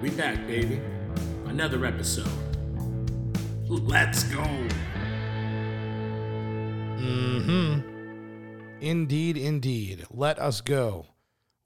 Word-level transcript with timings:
We 0.00 0.10
back, 0.10 0.46
baby. 0.46 0.80
Another 1.46 1.84
episode. 1.84 2.30
Let's 3.66 4.22
go. 4.22 4.44
Mm 6.98 7.44
hmm. 7.44 8.78
Indeed, 8.80 9.36
indeed. 9.36 10.06
Let 10.08 10.38
us 10.38 10.60
go. 10.60 11.06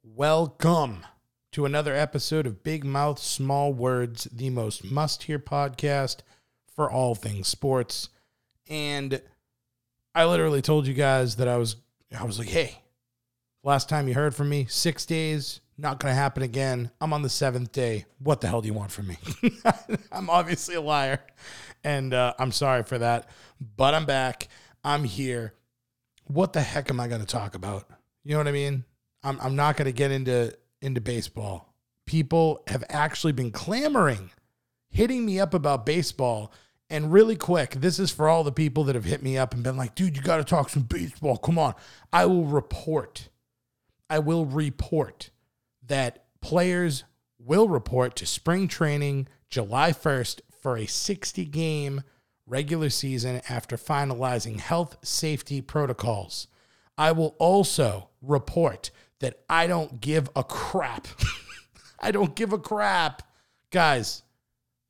Welcome 0.02 1.04
to 1.50 1.66
another 1.66 1.94
episode 1.94 2.46
of 2.46 2.62
Big 2.62 2.84
Mouth 2.84 3.18
Small 3.18 3.74
Words, 3.74 4.24
the 4.32 4.48
most 4.48 4.82
must 4.82 5.24
hear 5.24 5.38
podcast 5.38 6.20
for 6.74 6.90
all 6.90 7.14
things 7.14 7.48
sports. 7.48 8.08
And 8.66 9.20
I 10.14 10.24
literally 10.24 10.62
told 10.62 10.86
you 10.86 10.94
guys 10.94 11.36
that 11.36 11.48
I 11.48 11.58
was, 11.58 11.76
I 12.18 12.24
was 12.24 12.38
like, 12.38 12.48
hey, 12.48 12.80
last 13.62 13.88
time 13.88 14.08
you 14.08 14.14
heard 14.14 14.34
from 14.34 14.48
me, 14.48 14.66
six 14.68 15.06
days, 15.06 15.60
not 15.78 15.98
going 15.98 16.10
to 16.10 16.16
happen 16.16 16.42
again. 16.42 16.90
I'm 17.00 17.12
on 17.12 17.22
the 17.22 17.28
seventh 17.28 17.72
day. 17.72 18.06
What 18.18 18.40
the 18.40 18.48
hell 18.48 18.60
do 18.60 18.68
you 18.68 18.74
want 18.74 18.90
from 18.90 19.08
me? 19.08 19.18
I'm 20.12 20.28
obviously 20.28 20.74
a 20.74 20.80
liar. 20.80 21.20
And 21.84 22.14
uh, 22.14 22.34
I'm 22.38 22.52
sorry 22.52 22.82
for 22.84 22.98
that. 22.98 23.28
But 23.76 23.94
I'm 23.94 24.06
back. 24.06 24.48
I'm 24.84 25.04
here. 25.04 25.54
What 26.26 26.52
the 26.52 26.60
heck 26.60 26.90
am 26.90 27.00
I 27.00 27.08
going 27.08 27.20
to 27.20 27.26
talk 27.26 27.54
about? 27.54 27.88
You 28.24 28.32
know 28.32 28.38
what 28.38 28.48
I 28.48 28.52
mean? 28.52 28.84
I'm, 29.24 29.38
I'm 29.40 29.56
not 29.56 29.76
going 29.76 29.86
to 29.86 29.92
get 29.92 30.10
into 30.10 30.56
into 30.80 31.00
baseball. 31.00 31.74
People 32.06 32.62
have 32.66 32.82
actually 32.88 33.32
been 33.32 33.52
clamoring, 33.52 34.30
hitting 34.90 35.24
me 35.24 35.38
up 35.38 35.54
about 35.54 35.86
baseball. 35.86 36.52
And 36.90 37.12
really 37.12 37.36
quick, 37.36 37.72
this 37.72 37.98
is 37.98 38.10
for 38.10 38.28
all 38.28 38.44
the 38.44 38.52
people 38.52 38.84
that 38.84 38.96
have 38.96 39.04
hit 39.04 39.22
me 39.22 39.38
up 39.38 39.54
and 39.54 39.62
been 39.62 39.76
like, 39.76 39.94
dude, 39.94 40.16
you 40.16 40.22
got 40.22 40.36
to 40.38 40.44
talk 40.44 40.68
some 40.68 40.82
baseball. 40.82 41.38
Come 41.38 41.58
on. 41.58 41.74
I 42.12 42.26
will 42.26 42.44
report. 42.44 43.28
I 44.12 44.18
will 44.18 44.44
report 44.44 45.30
that 45.86 46.26
players 46.42 47.04
will 47.38 47.66
report 47.66 48.14
to 48.16 48.26
spring 48.26 48.68
training 48.68 49.26
July 49.48 49.92
1st 49.92 50.42
for 50.60 50.76
a 50.76 50.84
60 50.84 51.46
game 51.46 52.02
regular 52.46 52.90
season 52.90 53.40
after 53.48 53.78
finalizing 53.78 54.60
health 54.60 54.98
safety 55.02 55.62
protocols. 55.62 56.46
I 56.98 57.12
will 57.12 57.36
also 57.38 58.10
report 58.20 58.90
that 59.20 59.40
I 59.48 59.66
don't 59.66 59.98
give 60.02 60.28
a 60.36 60.44
crap. 60.44 61.08
I 61.98 62.10
don't 62.10 62.34
give 62.36 62.52
a 62.52 62.58
crap. 62.58 63.22
Guys, 63.70 64.24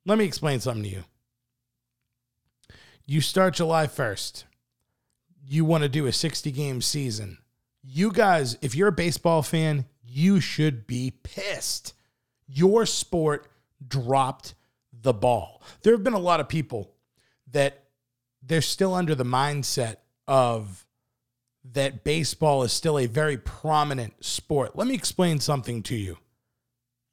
let 0.05 0.17
me 0.17 0.25
explain 0.25 0.59
something 0.59 0.83
to 0.83 0.89
you. 0.89 1.03
You 3.05 3.21
start 3.21 3.53
July 3.53 3.87
1st. 3.87 4.43
You 5.47 5.63
want 5.63 5.83
to 5.83 5.89
do 5.89 6.07
a 6.07 6.11
60 6.11 6.51
game 6.51 6.81
season. 6.81 7.37
You 7.83 8.11
guys, 8.11 8.57
if 8.61 8.75
you're 8.75 8.87
a 8.87 8.93
baseball 8.93 9.43
fan, 9.43 9.85
you 10.05 10.39
should 10.39 10.87
be 10.87 11.11
pissed. 11.23 11.93
Your 12.47 12.85
sport 12.85 13.47
dropped 13.85 14.55
the 15.01 15.13
ball. 15.13 15.61
There 15.81 15.93
have 15.93 16.03
been 16.03 16.13
a 16.13 16.19
lot 16.19 16.39
of 16.39 16.47
people 16.47 16.91
that 17.51 17.83
they're 18.41 18.61
still 18.61 18.93
under 18.93 19.15
the 19.15 19.25
mindset 19.25 19.97
of 20.27 20.85
that 21.73 22.03
baseball 22.03 22.63
is 22.63 22.71
still 22.71 22.97
a 22.97 23.05
very 23.05 23.37
prominent 23.37 24.23
sport. 24.23 24.75
Let 24.75 24.87
me 24.87 24.95
explain 24.95 25.39
something 25.39 25.83
to 25.83 25.95
you. 25.95 26.17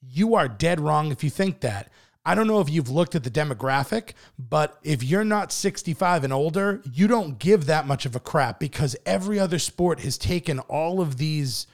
You 0.00 0.34
are 0.34 0.49
dead 0.49 0.81
wrong 0.81 1.11
if 1.11 1.23
you 1.23 1.31
think 1.31 1.61
that. 1.61 1.91
I 2.25 2.34
don't 2.34 2.47
know 2.47 2.60
if 2.60 2.69
you've 2.69 2.91
looked 2.91 3.14
at 3.14 3.25
the 3.25 3.31
demographic, 3.31 4.12
but 4.38 4.78
if 4.82 5.03
you're 5.03 5.25
not 5.25 5.53
65 5.53 6.25
and 6.25 6.32
older, 6.32 6.82
you 6.92 7.06
don't 7.06 7.38
give 7.38 7.66
that 7.66 7.86
much 7.86 8.04
of 8.04 8.14
a 8.14 8.20
crap 8.20 8.60
because 8.60 8.94
every 9.06 9.38
other 9.38 9.58
sport 9.58 10.00
has 10.00 10.19
taken 10.19 10.58
all 10.60 11.00
of 11.00 11.16
these 11.16 11.66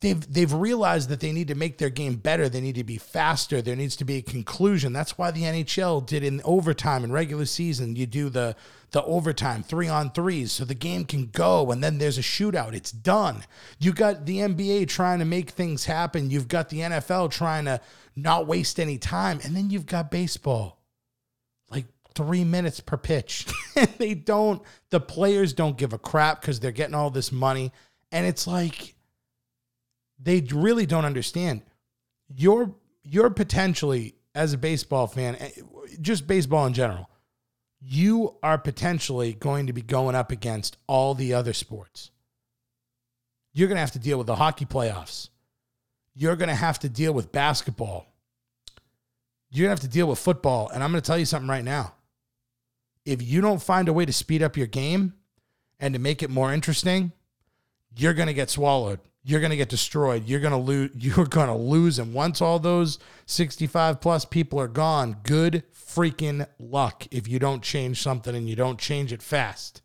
they've 0.00 0.32
they've 0.32 0.52
realized 0.52 1.08
that 1.10 1.20
they 1.20 1.32
need 1.32 1.48
to 1.48 1.54
make 1.54 1.78
their 1.78 1.90
game 1.90 2.16
better. 2.16 2.48
They 2.48 2.60
need 2.60 2.76
to 2.76 2.84
be 2.84 2.98
faster. 2.98 3.60
There 3.62 3.76
needs 3.76 3.96
to 3.96 4.04
be 4.04 4.16
a 4.16 4.22
conclusion. 4.22 4.92
That's 4.92 5.18
why 5.18 5.30
the 5.30 5.42
NHL 5.42 6.06
did 6.06 6.24
in 6.24 6.40
overtime 6.44 7.04
in 7.04 7.12
regular 7.12 7.46
season. 7.46 7.96
You 7.96 8.06
do 8.06 8.28
the 8.28 8.56
the 8.92 9.04
overtime 9.04 9.62
three 9.62 9.88
on 9.88 10.10
threes, 10.10 10.52
so 10.52 10.64
the 10.64 10.74
game 10.74 11.04
can 11.04 11.26
go, 11.26 11.70
and 11.70 11.82
then 11.84 11.98
there's 11.98 12.18
a 12.18 12.22
shootout. 12.22 12.74
It's 12.74 12.90
done. 12.90 13.44
You 13.78 13.92
got 13.92 14.26
the 14.26 14.38
NBA 14.38 14.88
trying 14.88 15.20
to 15.20 15.24
make 15.24 15.50
things 15.50 15.84
happen. 15.84 16.30
You've 16.30 16.48
got 16.48 16.70
the 16.70 16.80
NFL 16.80 17.30
trying 17.30 17.66
to 17.66 17.80
not 18.16 18.46
waste 18.46 18.80
any 18.80 18.98
time, 18.98 19.38
and 19.44 19.54
then 19.54 19.70
you've 19.70 19.86
got 19.86 20.10
baseball, 20.10 20.80
like 21.70 21.86
three 22.14 22.42
minutes 22.42 22.80
per 22.80 22.96
pitch. 22.96 23.46
they 23.98 24.14
don't. 24.14 24.62
The 24.90 25.00
players 25.00 25.52
don't 25.52 25.78
give 25.78 25.92
a 25.92 25.98
crap 25.98 26.40
because 26.40 26.58
they're 26.58 26.72
getting 26.72 26.94
all 26.96 27.10
this 27.10 27.30
money, 27.30 27.72
and 28.10 28.26
it's 28.26 28.46
like 28.48 28.94
they 30.22 30.40
really 30.52 30.86
don't 30.86 31.04
understand. 31.04 31.62
You're 32.28 32.74
you're 33.02 33.30
potentially 33.30 34.14
as 34.34 34.52
a 34.52 34.58
baseball 34.58 35.06
fan, 35.06 35.36
eh, 35.36 35.50
just 36.00 36.26
baseball 36.26 36.66
in 36.66 36.72
general, 36.72 37.10
you 37.80 38.36
are 38.42 38.58
potentially 38.58 39.32
going 39.32 39.66
to 39.66 39.72
be 39.72 39.82
going 39.82 40.14
up 40.14 40.30
against 40.30 40.76
all 40.86 41.14
the 41.14 41.34
other 41.34 41.52
sports. 41.52 42.10
You're 43.52 43.68
going 43.68 43.76
to 43.76 43.80
have 43.80 43.92
to 43.92 43.98
deal 43.98 44.18
with 44.18 44.26
the 44.26 44.36
hockey 44.36 44.66
playoffs. 44.66 45.30
You're 46.14 46.36
going 46.36 46.48
to 46.48 46.54
have 46.54 46.78
to 46.80 46.88
deal 46.88 47.12
with 47.12 47.32
basketball. 47.32 48.06
You're 49.50 49.66
going 49.66 49.76
to 49.76 49.82
have 49.82 49.90
to 49.90 49.96
deal 49.96 50.06
with 50.06 50.18
football. 50.18 50.68
And 50.72 50.84
I'm 50.84 50.92
going 50.92 51.02
to 51.02 51.06
tell 51.06 51.18
you 51.18 51.24
something 51.24 51.48
right 51.48 51.64
now. 51.64 51.94
If 53.04 53.22
you 53.22 53.40
don't 53.40 53.62
find 53.62 53.88
a 53.88 53.92
way 53.92 54.04
to 54.04 54.12
speed 54.12 54.42
up 54.42 54.56
your 54.56 54.66
game 54.66 55.14
and 55.80 55.94
to 55.94 56.00
make 56.00 56.22
it 56.22 56.30
more 56.30 56.52
interesting, 56.52 57.12
you're 57.96 58.14
going 58.14 58.28
to 58.28 58.34
get 58.34 58.50
swallowed 58.50 59.00
you're 59.22 59.40
going 59.40 59.50
to 59.50 59.56
get 59.56 59.68
destroyed. 59.68 60.26
You're 60.26 60.40
going 60.40 60.52
to 60.52 60.56
lose. 60.58 60.90
You're 60.94 61.26
going 61.26 61.48
to 61.48 61.54
lose. 61.54 61.98
And 61.98 62.14
once 62.14 62.40
all 62.40 62.58
those 62.58 62.98
65 63.26 64.00
plus 64.00 64.24
people 64.24 64.60
are 64.60 64.68
gone, 64.68 65.16
good 65.22 65.64
freaking 65.74 66.46
luck 66.58 67.06
if 67.10 67.28
you 67.28 67.38
don't 67.38 67.62
change 67.62 68.02
something 68.02 68.34
and 68.34 68.48
you 68.48 68.56
don't 68.56 68.78
change 68.78 69.12
it 69.12 69.22
fast. 69.22 69.82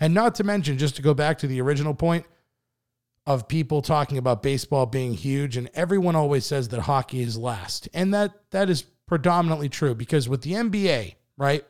And 0.00 0.14
not 0.14 0.34
to 0.36 0.44
mention, 0.44 0.78
just 0.78 0.96
to 0.96 1.02
go 1.02 1.12
back 1.12 1.38
to 1.38 1.46
the 1.46 1.60
original 1.60 1.94
point 1.94 2.24
of 3.26 3.48
people 3.48 3.82
talking 3.82 4.16
about 4.16 4.42
baseball 4.42 4.86
being 4.86 5.12
huge, 5.12 5.56
and 5.56 5.68
everyone 5.74 6.16
always 6.16 6.46
says 6.46 6.68
that 6.68 6.80
hockey 6.80 7.20
is 7.20 7.36
last. 7.36 7.88
And 7.92 8.14
that 8.14 8.32
that 8.52 8.70
is 8.70 8.82
predominantly 9.06 9.68
true 9.68 9.94
because 9.94 10.28
with 10.28 10.42
the 10.42 10.52
NBA, 10.52 11.16
right? 11.36 11.64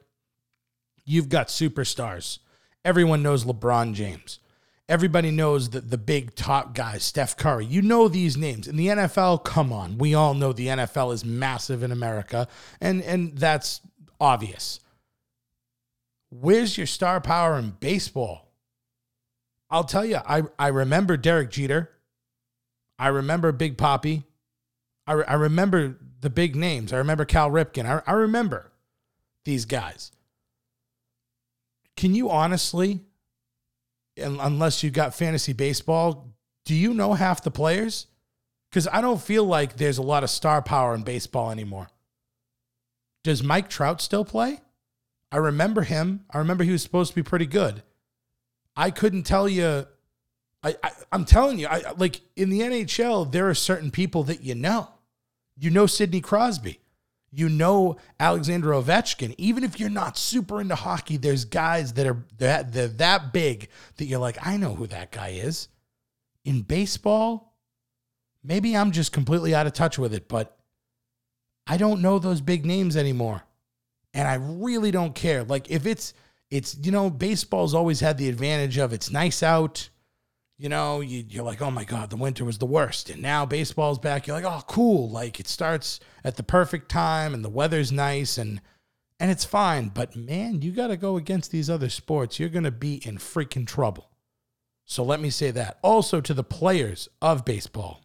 You've 1.04 1.30
got 1.30 1.48
superstars. 1.48 2.38
Everyone 2.84 3.22
knows 3.22 3.44
LeBron 3.44 3.94
James. 3.94 4.40
Everybody 4.88 5.30
knows 5.30 5.70
that 5.70 5.90
the 5.90 5.98
big 5.98 6.34
top 6.34 6.74
guys, 6.74 7.04
Steph 7.04 7.36
Curry. 7.36 7.66
You 7.66 7.82
know 7.82 8.08
these 8.08 8.38
names. 8.38 8.66
In 8.66 8.76
the 8.76 8.86
NFL, 8.86 9.44
come 9.44 9.70
on. 9.70 9.98
We 9.98 10.14
all 10.14 10.32
know 10.32 10.54
the 10.54 10.68
NFL 10.68 11.12
is 11.12 11.26
massive 11.26 11.82
in 11.82 11.92
America, 11.92 12.48
and, 12.80 13.02
and 13.02 13.36
that's 13.36 13.82
obvious. 14.18 14.80
Where's 16.30 16.78
your 16.78 16.86
star 16.86 17.20
power 17.20 17.58
in 17.58 17.76
baseball? 17.80 18.50
I'll 19.70 19.84
tell 19.84 20.06
you, 20.06 20.16
I, 20.16 20.44
I 20.58 20.68
remember 20.68 21.18
Derek 21.18 21.50
Jeter. 21.50 21.90
I 22.98 23.08
remember 23.08 23.52
Big 23.52 23.76
Papi. 23.76 24.24
I, 25.06 25.12
re, 25.12 25.24
I 25.28 25.34
remember 25.34 25.98
the 26.20 26.30
big 26.30 26.56
names. 26.56 26.92
I 26.92 26.96
remember 26.96 27.26
Cal 27.26 27.50
Ripken. 27.50 27.84
I, 27.84 28.02
I 28.10 28.14
remember 28.14 28.72
these 29.44 29.66
guys. 29.66 30.12
Can 31.96 32.14
you 32.14 32.30
honestly 32.30 33.00
unless 34.18 34.82
you 34.82 34.90
got 34.90 35.14
fantasy 35.14 35.52
baseball, 35.52 36.34
do 36.64 36.74
you 36.74 36.92
know 36.94 37.14
half 37.14 37.42
the 37.42 37.50
players? 37.50 38.06
Because 38.70 38.88
I 38.88 39.00
don't 39.00 39.20
feel 39.20 39.44
like 39.44 39.76
there's 39.76 39.98
a 39.98 40.02
lot 40.02 40.24
of 40.24 40.30
star 40.30 40.60
power 40.60 40.94
in 40.94 41.02
baseball 41.02 41.50
anymore. 41.50 41.88
Does 43.24 43.42
Mike 43.42 43.68
Trout 43.68 44.00
still 44.00 44.24
play? 44.24 44.60
I 45.30 45.36
remember 45.38 45.82
him. 45.82 46.24
I 46.30 46.38
remember 46.38 46.64
he 46.64 46.72
was 46.72 46.82
supposed 46.82 47.10
to 47.10 47.16
be 47.16 47.22
pretty 47.22 47.46
good. 47.46 47.82
I 48.76 48.90
couldn't 48.90 49.24
tell 49.24 49.48
you. 49.48 49.86
I, 50.62 50.76
I 50.82 50.90
am 51.12 51.24
telling 51.24 51.58
you, 51.58 51.68
I 51.68 51.92
like 51.96 52.20
in 52.36 52.50
the 52.50 52.60
NHL, 52.60 53.30
there 53.30 53.48
are 53.48 53.54
certain 53.54 53.90
people 53.90 54.24
that 54.24 54.42
you 54.42 54.54
know. 54.54 54.88
You 55.56 55.70
know 55.70 55.86
Sidney 55.86 56.20
Crosby. 56.20 56.80
You 57.30 57.48
know 57.48 57.96
Alexander 58.18 58.68
Ovechkin. 58.70 59.34
Even 59.38 59.64
if 59.64 59.78
you're 59.78 59.90
not 59.90 60.16
super 60.16 60.60
into 60.60 60.74
hockey, 60.74 61.16
there's 61.16 61.44
guys 61.44 61.92
that 61.94 62.06
are 62.06 62.24
that 62.38 62.72
they're 62.72 62.88
that 62.88 63.32
big 63.32 63.68
that 63.96 64.06
you're 64.06 64.18
like, 64.18 64.38
I 64.46 64.56
know 64.56 64.74
who 64.74 64.86
that 64.86 65.12
guy 65.12 65.30
is. 65.30 65.68
In 66.44 66.62
baseball, 66.62 67.54
maybe 68.42 68.76
I'm 68.76 68.92
just 68.92 69.12
completely 69.12 69.54
out 69.54 69.66
of 69.66 69.74
touch 69.74 69.98
with 69.98 70.14
it, 70.14 70.28
but 70.28 70.56
I 71.66 71.76
don't 71.76 72.00
know 72.00 72.18
those 72.18 72.40
big 72.40 72.64
names 72.64 72.96
anymore. 72.96 73.42
And 74.14 74.26
I 74.26 74.34
really 74.34 74.90
don't 74.90 75.14
care. 75.14 75.44
Like 75.44 75.70
if 75.70 75.84
it's 75.84 76.14
it's 76.50 76.76
you 76.82 76.90
know, 76.90 77.10
baseball's 77.10 77.74
always 77.74 78.00
had 78.00 78.16
the 78.16 78.28
advantage 78.28 78.78
of 78.78 78.92
it's 78.94 79.10
nice 79.10 79.42
out. 79.42 79.90
You 80.58 80.68
know, 80.68 81.00
you, 81.00 81.24
you're 81.28 81.44
like, 81.44 81.62
oh 81.62 81.70
my 81.70 81.84
God, 81.84 82.10
the 82.10 82.16
winter 82.16 82.44
was 82.44 82.58
the 82.58 82.66
worst. 82.66 83.10
And 83.10 83.22
now 83.22 83.46
baseball's 83.46 84.00
back. 84.00 84.26
You're 84.26 84.40
like, 84.40 84.44
oh, 84.44 84.64
cool. 84.66 85.08
Like 85.08 85.38
it 85.38 85.46
starts 85.46 86.00
at 86.24 86.36
the 86.36 86.42
perfect 86.42 86.90
time 86.90 87.32
and 87.32 87.44
the 87.44 87.48
weather's 87.48 87.92
nice 87.92 88.38
and 88.38 88.60
and 89.20 89.30
it's 89.30 89.44
fine. 89.44 89.88
But 89.88 90.16
man, 90.16 90.62
you 90.62 90.72
got 90.72 90.88
to 90.88 90.96
go 90.96 91.16
against 91.16 91.50
these 91.50 91.70
other 91.70 91.88
sports. 91.88 92.38
You're 92.38 92.48
going 92.48 92.64
to 92.64 92.70
be 92.70 92.96
in 93.04 93.18
freaking 93.18 93.66
trouble. 93.66 94.10
So 94.84 95.02
let 95.04 95.20
me 95.20 95.30
say 95.30 95.50
that. 95.50 95.78
Also, 95.82 96.20
to 96.20 96.34
the 96.34 96.44
players 96.44 97.08
of 97.20 97.44
baseball, 97.44 98.00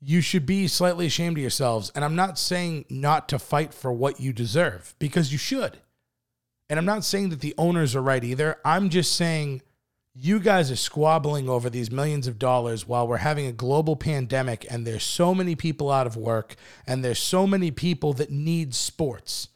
you 0.00 0.20
should 0.20 0.44
be 0.44 0.66
slightly 0.66 1.06
ashamed 1.06 1.36
of 1.36 1.42
yourselves. 1.42 1.92
And 1.94 2.04
I'm 2.04 2.16
not 2.16 2.38
saying 2.38 2.86
not 2.90 3.28
to 3.28 3.38
fight 3.38 3.72
for 3.72 3.92
what 3.92 4.18
you 4.18 4.32
deserve 4.32 4.94
because 4.98 5.30
you 5.30 5.38
should. 5.38 5.78
And 6.68 6.78
I'm 6.78 6.86
not 6.86 7.04
saying 7.04 7.28
that 7.30 7.40
the 7.40 7.54
owners 7.56 7.94
are 7.94 8.02
right 8.02 8.24
either. 8.24 8.56
I'm 8.64 8.88
just 8.88 9.14
saying 9.14 9.62
you 10.14 10.38
guys 10.40 10.70
are 10.70 10.76
squabbling 10.76 11.48
over 11.48 11.70
these 11.70 11.90
millions 11.90 12.26
of 12.26 12.38
dollars 12.38 12.86
while 12.86 13.08
we're 13.08 13.16
having 13.18 13.46
a 13.46 13.52
global 13.52 13.96
pandemic 13.96 14.66
and 14.68 14.86
there's 14.86 15.04
so 15.04 15.34
many 15.34 15.54
people 15.56 15.90
out 15.90 16.06
of 16.06 16.16
work 16.16 16.54
and 16.86 17.02
there's 17.02 17.18
so 17.18 17.46
many 17.46 17.70
people 17.70 18.12
that 18.12 18.30
need 18.30 18.74
sports. 18.74 19.48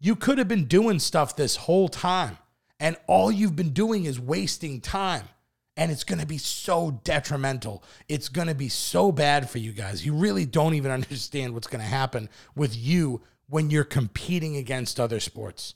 You 0.00 0.16
could 0.16 0.38
have 0.38 0.48
been 0.48 0.64
doing 0.64 0.98
stuff 0.98 1.36
this 1.36 1.56
whole 1.56 1.88
time 1.88 2.38
and 2.80 2.96
all 3.06 3.30
you've 3.30 3.54
been 3.54 3.74
doing 3.74 4.06
is 4.06 4.18
wasting 4.18 4.80
time 4.80 5.28
and 5.76 5.92
it's 5.92 6.04
going 6.04 6.20
to 6.20 6.26
be 6.26 6.38
so 6.38 7.02
detrimental. 7.04 7.84
It's 8.08 8.30
going 8.30 8.48
to 8.48 8.54
be 8.54 8.70
so 8.70 9.12
bad 9.12 9.50
for 9.50 9.58
you 9.58 9.72
guys. 9.72 10.06
You 10.06 10.14
really 10.14 10.46
don't 10.46 10.74
even 10.74 10.90
understand 10.90 11.52
what's 11.52 11.66
going 11.66 11.84
to 11.84 11.86
happen 11.86 12.30
with 12.56 12.74
you 12.74 13.20
when 13.46 13.68
you're 13.68 13.84
competing 13.84 14.56
against 14.56 14.98
other 14.98 15.20
sports. 15.20 15.74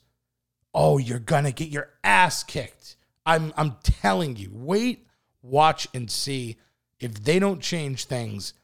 Oh, 0.73 0.97
you're 0.97 1.19
going 1.19 1.45
to 1.45 1.53
get 1.53 1.69
your 1.69 1.91
ass 2.03 2.43
kicked 2.43 2.96
I'm 3.27 3.53
I'm 3.57 3.77
telling 3.83 4.37
you, 4.37 4.51
wait, 4.53 5.07
watch 5.43 5.89
and 5.93 6.11
see 6.11 6.57
if 7.01 7.23
they 7.23 7.39
don't 7.39 7.61
change 7.61 8.05
things, 8.05 8.55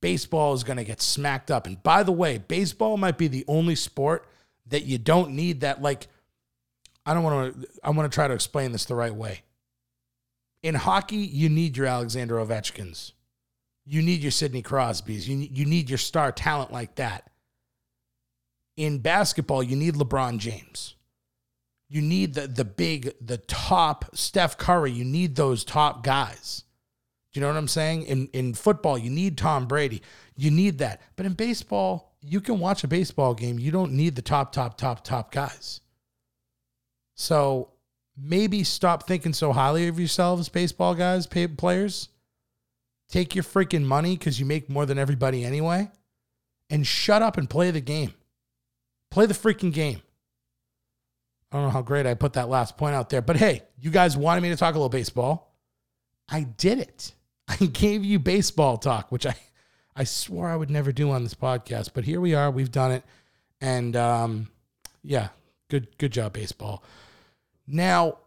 baseball 0.00 0.54
is 0.54 0.64
going 0.64 0.78
to 0.78 0.84
get 0.84 1.02
smacked 1.02 1.50
up. 1.50 1.66
And 1.66 1.82
by 1.82 2.02
the 2.02 2.12
way, 2.12 2.38
baseball 2.38 2.96
might 2.96 3.18
be 3.18 3.28
the 3.28 3.44
only 3.48 3.74
sport 3.74 4.26
that 4.66 4.84
you 4.84 4.98
don't 4.98 5.32
need 5.32 5.60
that 5.60 5.82
like 5.82 6.06
I 7.04 7.14
don't 7.14 7.22
want 7.22 7.60
to 7.60 7.68
I 7.82 7.90
want 7.90 8.10
to 8.10 8.14
try 8.14 8.28
to 8.28 8.34
explain 8.34 8.72
this 8.72 8.84
the 8.84 8.94
right 8.94 9.14
way. 9.14 9.42
In 10.62 10.74
hockey, 10.74 11.16
you 11.16 11.48
need 11.48 11.76
your 11.76 11.86
Alexander 11.86 12.36
Ovechkins. 12.36 13.12
You 13.86 14.02
need 14.02 14.20
your 14.20 14.30
Sidney 14.30 14.62
Crosbys. 14.62 15.26
You 15.26 15.36
you 15.36 15.64
need 15.64 15.88
your 15.88 15.98
star 15.98 16.32
talent 16.32 16.72
like 16.72 16.96
that. 16.96 17.30
In 18.76 18.98
basketball, 18.98 19.62
you 19.62 19.74
need 19.74 19.94
LeBron 19.94 20.38
James. 20.38 20.94
You 21.88 22.02
need 22.02 22.34
the 22.34 22.46
the 22.46 22.64
big, 22.64 23.14
the 23.20 23.38
top 23.38 24.04
Steph 24.14 24.58
Curry. 24.58 24.92
You 24.92 25.04
need 25.04 25.36
those 25.36 25.64
top 25.64 26.04
guys. 26.04 26.64
Do 27.32 27.40
you 27.40 27.42
know 27.42 27.52
what 27.52 27.58
I'm 27.58 27.68
saying? 27.68 28.02
In 28.02 28.28
in 28.32 28.54
football, 28.54 28.98
you 28.98 29.10
need 29.10 29.38
Tom 29.38 29.66
Brady. 29.66 30.02
You 30.36 30.50
need 30.50 30.78
that. 30.78 31.00
But 31.16 31.26
in 31.26 31.32
baseball, 31.32 32.16
you 32.20 32.40
can 32.40 32.58
watch 32.58 32.84
a 32.84 32.88
baseball 32.88 33.34
game. 33.34 33.58
You 33.58 33.70
don't 33.70 33.92
need 33.92 34.16
the 34.16 34.22
top, 34.22 34.52
top, 34.52 34.76
top, 34.76 35.04
top 35.04 35.32
guys. 35.32 35.80
So 37.14 37.70
maybe 38.16 38.64
stop 38.64 39.06
thinking 39.06 39.32
so 39.32 39.52
highly 39.52 39.88
of 39.88 39.98
yourselves, 39.98 40.48
baseball 40.48 40.94
guys, 40.94 41.26
players. 41.26 42.08
Take 43.08 43.34
your 43.34 43.44
freaking 43.44 43.84
money 43.84 44.16
because 44.16 44.38
you 44.38 44.44
make 44.44 44.68
more 44.68 44.84
than 44.84 44.98
everybody 44.98 45.42
anyway, 45.42 45.90
and 46.68 46.86
shut 46.86 47.22
up 47.22 47.38
and 47.38 47.48
play 47.48 47.70
the 47.70 47.80
game. 47.80 48.12
Play 49.10 49.24
the 49.24 49.34
freaking 49.34 49.72
game. 49.72 50.02
I 51.50 51.56
don't 51.56 51.66
know 51.66 51.70
how 51.70 51.82
great 51.82 52.06
I 52.06 52.14
put 52.14 52.34
that 52.34 52.48
last 52.48 52.76
point 52.76 52.94
out 52.94 53.08
there, 53.08 53.22
but 53.22 53.36
hey, 53.36 53.62
you 53.80 53.90
guys 53.90 54.16
wanted 54.16 54.42
me 54.42 54.50
to 54.50 54.56
talk 54.56 54.74
a 54.74 54.78
little 54.78 54.90
baseball. 54.90 55.54
I 56.28 56.42
did 56.42 56.78
it. 56.78 57.12
I 57.48 57.56
gave 57.56 58.04
you 58.04 58.18
baseball 58.18 58.76
talk, 58.76 59.10
which 59.10 59.24
I, 59.24 59.34
I 59.96 60.04
swore 60.04 60.48
I 60.48 60.56
would 60.56 60.70
never 60.70 60.92
do 60.92 61.10
on 61.10 61.22
this 61.22 61.34
podcast, 61.34 61.90
but 61.94 62.04
here 62.04 62.20
we 62.20 62.34
are. 62.34 62.50
We've 62.50 62.70
done 62.70 62.92
it, 62.92 63.02
and 63.60 63.96
um, 63.96 64.48
yeah, 65.02 65.28
good 65.68 65.96
good 65.96 66.12
job, 66.12 66.34
baseball. 66.34 66.82
Now, 67.66 68.18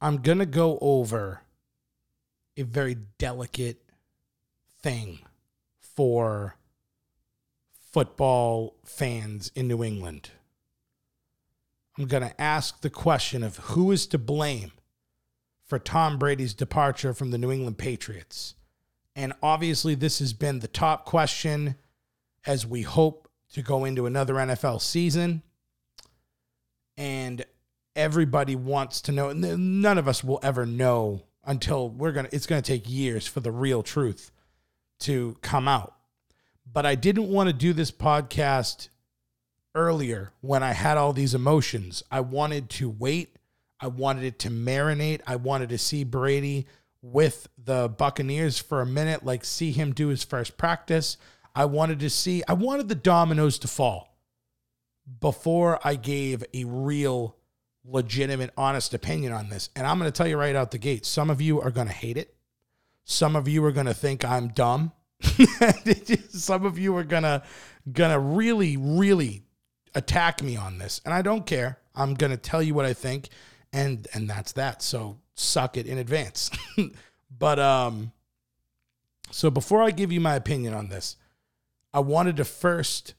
I'm 0.00 0.18
gonna 0.18 0.46
go 0.46 0.78
over 0.80 1.40
a 2.56 2.62
very 2.62 2.96
delicate 3.18 3.82
thing 4.80 5.18
for 5.80 6.56
football 7.90 8.76
fans 8.84 9.50
in 9.56 9.66
New 9.66 9.82
England 9.82 10.30
I'm 11.98 12.06
going 12.06 12.22
to 12.22 12.40
ask 12.40 12.80
the 12.80 12.90
question 12.90 13.42
of 13.42 13.56
who 13.58 13.92
is 13.92 14.06
to 14.08 14.18
blame 14.18 14.72
for 15.64 15.78
Tom 15.78 16.18
Brady's 16.18 16.54
departure 16.54 17.12
from 17.12 17.30
the 17.30 17.38
New 17.38 17.50
England 17.50 17.78
Patriots. 17.78 18.54
And 19.14 19.32
obviously, 19.42 19.94
this 19.94 20.18
has 20.20 20.32
been 20.32 20.60
the 20.60 20.68
top 20.68 21.04
question 21.04 21.76
as 22.46 22.66
we 22.66 22.82
hope 22.82 23.28
to 23.52 23.62
go 23.62 23.84
into 23.84 24.06
another 24.06 24.34
NFL 24.34 24.80
season. 24.80 25.42
And 26.96 27.44
everybody 27.94 28.56
wants 28.56 29.02
to 29.02 29.12
know, 29.12 29.28
and 29.28 29.82
none 29.82 29.98
of 29.98 30.08
us 30.08 30.24
will 30.24 30.40
ever 30.42 30.64
know 30.64 31.22
until 31.44 31.90
we're 31.90 32.12
going 32.12 32.26
to, 32.26 32.34
it's 32.34 32.46
going 32.46 32.62
to 32.62 32.66
take 32.66 32.88
years 32.88 33.26
for 33.26 33.40
the 33.40 33.50
real 33.50 33.82
truth 33.82 34.30
to 35.00 35.36
come 35.42 35.68
out. 35.68 35.94
But 36.70 36.86
I 36.86 36.94
didn't 36.94 37.28
want 37.28 37.48
to 37.48 37.52
do 37.52 37.72
this 37.72 37.90
podcast 37.90 38.88
earlier 39.74 40.32
when 40.40 40.62
I 40.62 40.72
had 40.72 40.98
all 40.98 41.12
these 41.12 41.34
emotions. 41.34 42.02
I 42.10 42.20
wanted 42.20 42.68
to 42.70 42.88
wait. 42.90 43.36
I 43.80 43.88
wanted 43.88 44.24
it 44.24 44.38
to 44.40 44.50
marinate. 44.50 45.20
I 45.26 45.36
wanted 45.36 45.70
to 45.70 45.78
see 45.78 46.04
Brady 46.04 46.66
with 47.00 47.48
the 47.62 47.88
Buccaneers 47.88 48.58
for 48.58 48.80
a 48.80 48.86
minute, 48.86 49.24
like 49.24 49.44
see 49.44 49.72
him 49.72 49.92
do 49.92 50.08
his 50.08 50.22
first 50.22 50.56
practice. 50.56 51.16
I 51.54 51.64
wanted 51.64 52.00
to 52.00 52.10
see, 52.10 52.42
I 52.46 52.52
wanted 52.54 52.88
the 52.88 52.94
dominoes 52.94 53.58
to 53.60 53.68
fall 53.68 54.16
before 55.20 55.80
I 55.84 55.96
gave 55.96 56.44
a 56.54 56.64
real, 56.64 57.36
legitimate, 57.84 58.52
honest 58.56 58.94
opinion 58.94 59.32
on 59.32 59.48
this. 59.48 59.68
And 59.74 59.86
I'm 59.86 59.98
going 59.98 60.10
to 60.10 60.16
tell 60.16 60.28
you 60.28 60.36
right 60.36 60.54
out 60.54 60.70
the 60.70 60.78
gate 60.78 61.04
some 61.04 61.28
of 61.28 61.40
you 61.40 61.60
are 61.60 61.70
going 61.70 61.88
to 61.88 61.92
hate 61.92 62.16
it. 62.16 62.34
Some 63.04 63.34
of 63.34 63.48
you 63.48 63.64
are 63.64 63.72
going 63.72 63.86
to 63.86 63.94
think 63.94 64.24
I'm 64.24 64.48
dumb. 64.48 64.92
some 66.30 66.64
of 66.64 66.78
you 66.78 66.96
are 66.96 67.04
going 67.04 67.22
to 67.24 67.42
gonna 67.92 68.18
really 68.18 68.76
really 68.76 69.42
attack 69.94 70.42
me 70.42 70.56
on 70.56 70.78
this, 70.78 71.00
and 71.04 71.12
I 71.12 71.22
don't 71.22 71.46
care. 71.46 71.78
I'm 71.94 72.14
gonna 72.14 72.36
tell 72.36 72.62
you 72.62 72.74
what 72.74 72.86
I 72.86 72.92
think, 72.92 73.28
and 73.72 74.06
and 74.14 74.28
that's 74.28 74.52
that. 74.52 74.82
So 74.82 75.18
suck 75.34 75.76
it 75.76 75.86
in 75.86 75.98
advance. 75.98 76.50
but 77.38 77.58
um, 77.58 78.12
so 79.30 79.50
before 79.50 79.82
I 79.82 79.90
give 79.90 80.12
you 80.12 80.20
my 80.20 80.34
opinion 80.34 80.74
on 80.74 80.88
this, 80.88 81.16
I 81.92 82.00
wanted 82.00 82.36
to 82.36 82.44
first 82.44 83.14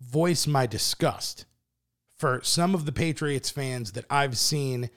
voice 0.00 0.46
my 0.46 0.66
disgust 0.66 1.44
for 2.16 2.40
some 2.42 2.74
of 2.74 2.86
the 2.86 2.92
Patriots 2.92 3.50
fans 3.50 3.92
that 3.92 4.04
I've 4.08 4.38
seen 4.38 4.90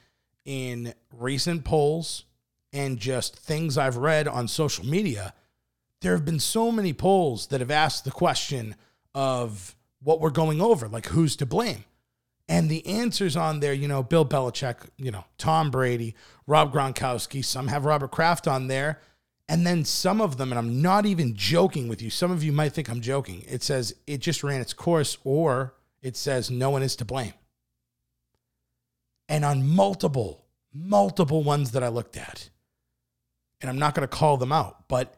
in 0.45 0.93
recent 1.11 1.63
polls 1.63 2.25
and 2.71 2.99
just 2.99 3.35
things 3.35 3.77
I've 3.77 3.97
read 3.97 4.27
on 4.27 4.47
social 4.47 4.85
media. 4.85 5.33
There 6.01 6.13
have 6.13 6.25
been 6.25 6.39
so 6.39 6.71
many 6.71 6.93
polls 6.93 7.47
that 7.47 7.61
have 7.61 7.71
asked 7.71 8.05
the 8.05 8.11
question 8.11 8.75
of 9.15 9.75
what 10.05 10.21
we're 10.21 10.29
going 10.29 10.61
over, 10.61 10.87
like 10.87 11.07
who's 11.07 11.35
to 11.35 11.47
blame. 11.47 11.83
And 12.47 12.69
the 12.69 12.85
answers 12.85 13.35
on 13.35 13.59
there, 13.59 13.73
you 13.73 13.87
know, 13.87 14.03
Bill 14.03 14.23
Belichick, 14.23 14.77
you 14.97 15.09
know, 15.09 15.25
Tom 15.39 15.71
Brady, 15.71 16.13
Rob 16.45 16.71
Gronkowski, 16.71 17.43
some 17.43 17.67
have 17.67 17.85
Robert 17.85 18.11
Kraft 18.11 18.47
on 18.47 18.67
there. 18.67 19.01
And 19.49 19.65
then 19.65 19.83
some 19.83 20.21
of 20.21 20.37
them, 20.37 20.51
and 20.51 20.59
I'm 20.59 20.79
not 20.79 21.07
even 21.07 21.35
joking 21.35 21.87
with 21.87 22.03
you, 22.03 22.11
some 22.11 22.31
of 22.31 22.43
you 22.43 22.51
might 22.51 22.71
think 22.71 22.87
I'm 22.87 23.01
joking. 23.01 23.43
It 23.47 23.63
says 23.63 23.95
it 24.05 24.19
just 24.19 24.43
ran 24.43 24.61
its 24.61 24.73
course, 24.73 25.17
or 25.23 25.73
it 26.03 26.15
says 26.15 26.51
no 26.51 26.69
one 26.69 26.83
is 26.83 26.95
to 26.97 27.05
blame. 27.05 27.33
And 29.27 29.43
on 29.43 29.67
multiple, 29.67 30.45
multiple 30.71 31.41
ones 31.41 31.71
that 31.71 31.83
I 31.83 31.87
looked 31.87 32.15
at, 32.15 32.49
and 33.59 33.71
I'm 33.71 33.79
not 33.79 33.95
going 33.95 34.07
to 34.07 34.15
call 34.15 34.37
them 34.37 34.51
out, 34.51 34.87
but 34.87 35.15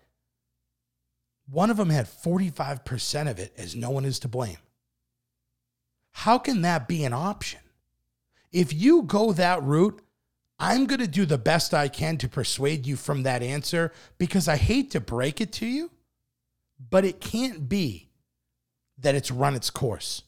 one 1.50 1.70
of 1.70 1.76
them 1.76 1.90
had 1.90 2.06
45% 2.06 3.30
of 3.30 3.38
it 3.38 3.54
as 3.58 3.76
no 3.76 3.90
one 3.90 4.06
is 4.06 4.20
to 4.20 4.30
blame. 4.30 4.58
How 6.28 6.38
can 6.38 6.62
that 6.64 6.90
be 6.90 7.06
an 7.06 7.14
option? 7.14 7.62
If 8.52 8.74
you 8.74 9.04
go 9.04 9.32
that 9.32 9.64
route, 9.64 10.02
I'm 10.60 10.86
going 10.86 11.00
to 11.00 11.08
do 11.08 11.26
the 11.26 11.38
best 11.38 11.74
I 11.74 11.88
can 11.88 12.18
to 12.18 12.28
persuade 12.28 12.86
you 12.86 12.98
from 12.98 13.24
that 13.24 13.42
answer 13.42 13.94
because 14.18 14.50
I 14.50 14.58
hate 14.58 14.92
to 14.92 15.00
break 15.00 15.40
it 15.40 15.54
to 15.54 15.66
you, 15.66 15.90
but 16.90 17.06
it 17.06 17.22
can't 17.22 17.70
be 17.70 18.10
that 18.98 19.16
it's 19.16 19.32
run 19.32 19.56
its 19.56 19.70
course. 19.70 20.24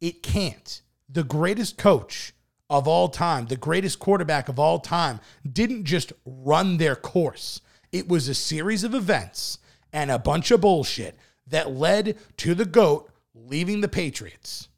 It 0.00 0.22
can't. 0.22 0.80
The 1.10 1.24
greatest 1.24 1.76
coach 1.76 2.32
of 2.70 2.88
all 2.88 3.08
time, 3.10 3.44
the 3.44 3.58
greatest 3.58 3.98
quarterback 3.98 4.48
of 4.48 4.58
all 4.58 4.78
time, 4.78 5.20
didn't 5.46 5.84
just 5.84 6.14
run 6.24 6.78
their 6.78 6.96
course. 6.96 7.60
It 7.92 8.08
was 8.08 8.28
a 8.28 8.34
series 8.34 8.82
of 8.82 8.94
events 8.94 9.58
and 9.92 10.10
a 10.10 10.18
bunch 10.18 10.50
of 10.50 10.62
bullshit 10.62 11.18
that 11.48 11.70
led 11.70 12.16
to 12.38 12.54
the 12.54 12.64
GOAT 12.64 13.10
leaving 13.34 13.82
the 13.82 13.88
Patriots. 13.88 14.68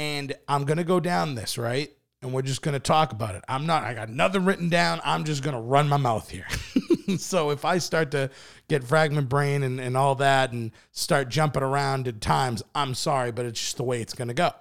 And 0.00 0.32
I'm 0.48 0.64
going 0.64 0.78
to 0.78 0.84
go 0.84 0.98
down 0.98 1.34
this, 1.34 1.58
right? 1.58 1.92
And 2.22 2.32
we're 2.32 2.40
just 2.40 2.62
going 2.62 2.72
to 2.72 2.80
talk 2.80 3.12
about 3.12 3.34
it. 3.34 3.44
I'm 3.46 3.66
not, 3.66 3.84
I 3.84 3.92
got 3.92 4.08
nothing 4.08 4.46
written 4.46 4.70
down. 4.70 4.98
I'm 5.04 5.24
just 5.24 5.42
going 5.42 5.54
to 5.54 5.60
run 5.60 5.90
my 5.90 5.98
mouth 5.98 6.30
here. 6.30 6.46
so 7.18 7.50
if 7.50 7.66
I 7.66 7.76
start 7.76 8.12
to 8.12 8.30
get 8.66 8.82
fragment 8.82 9.28
brain 9.28 9.62
and, 9.62 9.78
and 9.78 9.98
all 9.98 10.14
that 10.14 10.52
and 10.52 10.70
start 10.92 11.28
jumping 11.28 11.62
around 11.62 12.08
at 12.08 12.22
times, 12.22 12.62
I'm 12.74 12.94
sorry, 12.94 13.30
but 13.30 13.44
it's 13.44 13.60
just 13.60 13.76
the 13.76 13.82
way 13.82 14.00
it's 14.00 14.14
going 14.14 14.28
to 14.28 14.34
go. 14.34 14.52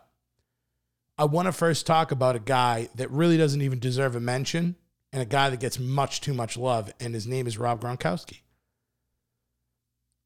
I 1.18 1.24
want 1.24 1.46
to 1.46 1.54
first 1.54 1.86
talk 1.86 2.12
about 2.12 2.36
a 2.36 2.40
guy 2.40 2.90
that 2.96 3.10
really 3.10 3.38
doesn't 3.38 3.62
even 3.62 3.80
deserve 3.80 4.18
a 4.18 4.20
mention 4.20 4.76
and 5.14 5.22
a 5.22 5.26
guy 5.26 5.50
that 5.50 5.62
gets 5.62 5.80
much 5.80 6.20
too 6.20 6.34
much 6.34 6.58
love, 6.58 6.92
and 7.00 7.14
his 7.14 7.26
name 7.26 7.48
is 7.48 7.58
Rob 7.58 7.82
Gronkowski. 7.82 8.42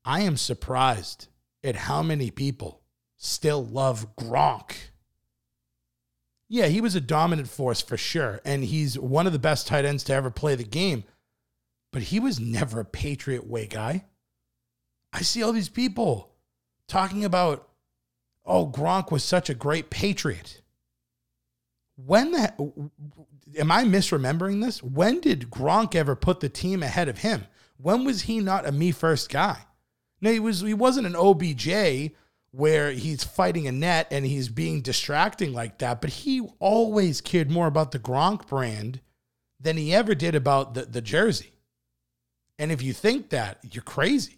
I 0.03 0.22
am 0.22 0.38
surprised 0.38 1.27
at 1.63 1.75
how 1.75 2.01
many 2.01 2.32
people 2.32 2.82
still 3.15 3.63
love 3.63 4.15
Gronk. 4.15 4.74
Yeah, 6.53 6.67
he 6.67 6.81
was 6.81 6.93
a 6.93 7.01
dominant 7.01 7.48
force 7.48 7.81
for 7.81 7.98
sure, 7.98 8.39
and 8.45 8.63
he's 8.63 9.00
one 9.00 9.25
of 9.25 9.33
the 9.33 9.39
best 9.39 9.65
tight 9.65 9.86
ends 9.86 10.03
to 10.03 10.13
ever 10.13 10.29
play 10.29 10.53
the 10.53 10.63
game, 10.63 11.03
but 11.91 12.03
he 12.03 12.19
was 12.19 12.39
never 12.39 12.81
a 12.81 12.86
Patriot 12.86 13.48
way 13.48 13.65
guy. 13.65 14.05
I 15.12 15.24
see 15.24 15.41
all 15.41 15.51
these 15.51 15.67
people 15.67 16.36
talking 16.88 17.25
about, 17.25 17.67
oh, 18.45 18.67
Gronk 18.67 19.12
was 19.12 19.24
such 19.24 19.50
a 19.50 19.55
great 19.55 19.89
Patriot. 19.89 20.62
When 21.95 22.33
that, 22.33 22.60
am 23.57 23.72
I 23.72 23.83
misremembering 23.83 24.62
this? 24.62 24.83
When 24.83 25.22
did 25.22 25.50
Gronk 25.50 25.95
ever 25.95 26.15
put 26.15 26.39
the 26.39 26.50
team 26.50 26.83
ahead 26.83 27.10
of 27.10 27.17
him? 27.17 27.48
When 27.77 28.05
was 28.05 28.22
he 28.22 28.39
not 28.41 28.67
a 28.67 28.72
me 28.72 28.91
first 28.91 29.31
guy? 29.31 29.65
No, 30.22 30.31
he 30.31 30.39
was 30.39 30.62
he 30.62 30.75
wasn't 30.75 31.07
an 31.07 31.15
OBJ 31.15 32.13
where 32.53 32.91
he's 32.91 33.24
fighting 33.24 33.67
a 33.67 33.72
net 33.72 34.07
and 34.12 34.25
he's 34.27 34.48
being 34.48 34.81
distracting 34.81 35.53
like 35.53 35.79
that, 35.79 36.00
but 36.00 36.12
he 36.12 36.39
always 36.60 37.19
cared 37.19 37.50
more 37.50 37.65
about 37.65 37.91
the 37.91 38.00
Gronk 38.00 38.48
brand 38.48 39.01
than 39.60 39.75
he 39.75 39.93
ever 39.93 40.13
did 40.13 40.36
about 40.36 40.75
the, 40.75 40.83
the 40.83 41.01
jersey. 41.01 41.53
And 42.60 42.72
if 42.72 42.83
you 42.83 42.93
think 42.93 43.31
that, 43.31 43.57
you're 43.72 43.81
crazy. 43.81 44.38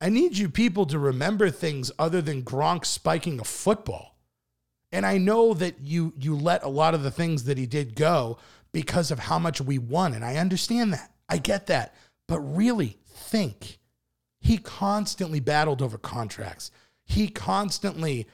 I 0.00 0.08
need 0.08 0.38
you 0.38 0.48
people 0.48 0.86
to 0.86 0.98
remember 0.98 1.50
things 1.50 1.92
other 1.98 2.22
than 2.22 2.42
Gronk 2.42 2.86
spiking 2.86 3.38
a 3.38 3.44
football. 3.44 4.16
And 4.90 5.04
I 5.04 5.18
know 5.18 5.52
that 5.52 5.80
you 5.82 6.14
you 6.16 6.34
let 6.34 6.62
a 6.62 6.68
lot 6.68 6.94
of 6.94 7.02
the 7.02 7.10
things 7.10 7.44
that 7.44 7.58
he 7.58 7.66
did 7.66 7.96
go 7.96 8.38
because 8.72 9.10
of 9.10 9.18
how 9.18 9.38
much 9.38 9.60
we 9.60 9.76
won 9.76 10.14
and 10.14 10.24
I 10.24 10.36
understand 10.36 10.94
that. 10.94 11.12
I 11.28 11.36
get 11.36 11.66
that. 11.66 11.94
But 12.26 12.40
really 12.40 12.96
think 13.06 13.78
he 14.48 14.56
constantly 14.56 15.40
battled 15.40 15.82
over 15.82 15.98
contracts. 15.98 16.70
He 17.04 17.28
constantly 17.28 18.26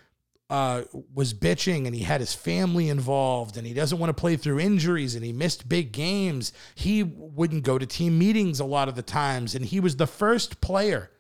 uh, 0.49 0.83
was 1.13 1.35
bitching 1.35 1.87
and 1.87 1.95
he 1.95 2.05
had 2.05 2.21
his 2.21 2.33
family 2.33 2.89
involved 2.89 3.57
and 3.57 3.67
he 3.67 3.75
doesn't 3.75 3.99
want 3.99 4.11
to 4.11 4.21
play 4.21 4.37
through 4.37 4.61
injuries 4.61 5.17
and 5.17 5.25
he 5.25 5.33
missed 5.33 5.69
big 5.69 5.91
games. 5.91 6.53
He 6.77 7.03
wouldn't 7.03 7.65
go 7.65 7.79
to 7.79 7.85
team 7.85 8.17
meetings 8.17 8.61
a 8.61 8.65
lot 8.65 8.89
of 8.89 8.95
the 8.95 9.03
times. 9.03 9.57
And 9.57 9.65
he 9.65 9.81
was 9.81 9.97
the 9.97 10.07
first 10.07 10.61
player 10.61 11.11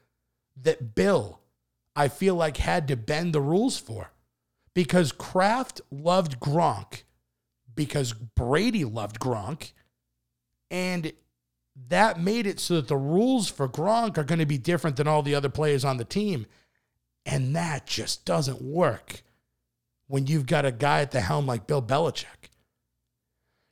that 0.62 0.94
Bill, 0.94 1.40
I 1.96 2.06
feel 2.06 2.36
like, 2.36 2.58
had 2.58 2.86
to 2.86 2.96
bend 2.96 3.32
the 3.32 3.40
rules 3.40 3.76
for 3.76 4.12
because 4.74 5.10
Kraft 5.10 5.80
loved 5.90 6.38
Gronk, 6.38 7.02
because 7.74 8.12
Brady 8.12 8.84
loved 8.84 9.18
Gronk, 9.18 9.72
and 10.70 11.12
that 11.88 12.20
made 12.20 12.46
it 12.46 12.60
so 12.60 12.74
that 12.76 12.88
the 12.88 12.96
rules 12.96 13.48
for 13.48 13.68
Gronk 13.68 14.16
are 14.16 14.24
going 14.24 14.38
to 14.38 14.46
be 14.46 14.58
different 14.58 14.96
than 14.96 15.08
all 15.08 15.22
the 15.22 15.34
other 15.34 15.48
players 15.48 15.84
on 15.84 15.96
the 15.96 16.04
team. 16.04 16.46
And 17.26 17.54
that 17.56 17.86
just 17.86 18.24
doesn't 18.24 18.62
work 18.62 19.22
when 20.06 20.26
you've 20.26 20.46
got 20.46 20.64
a 20.64 20.72
guy 20.72 21.00
at 21.00 21.10
the 21.10 21.20
helm 21.20 21.46
like 21.46 21.66
Bill 21.66 21.82
Belichick. 21.82 22.50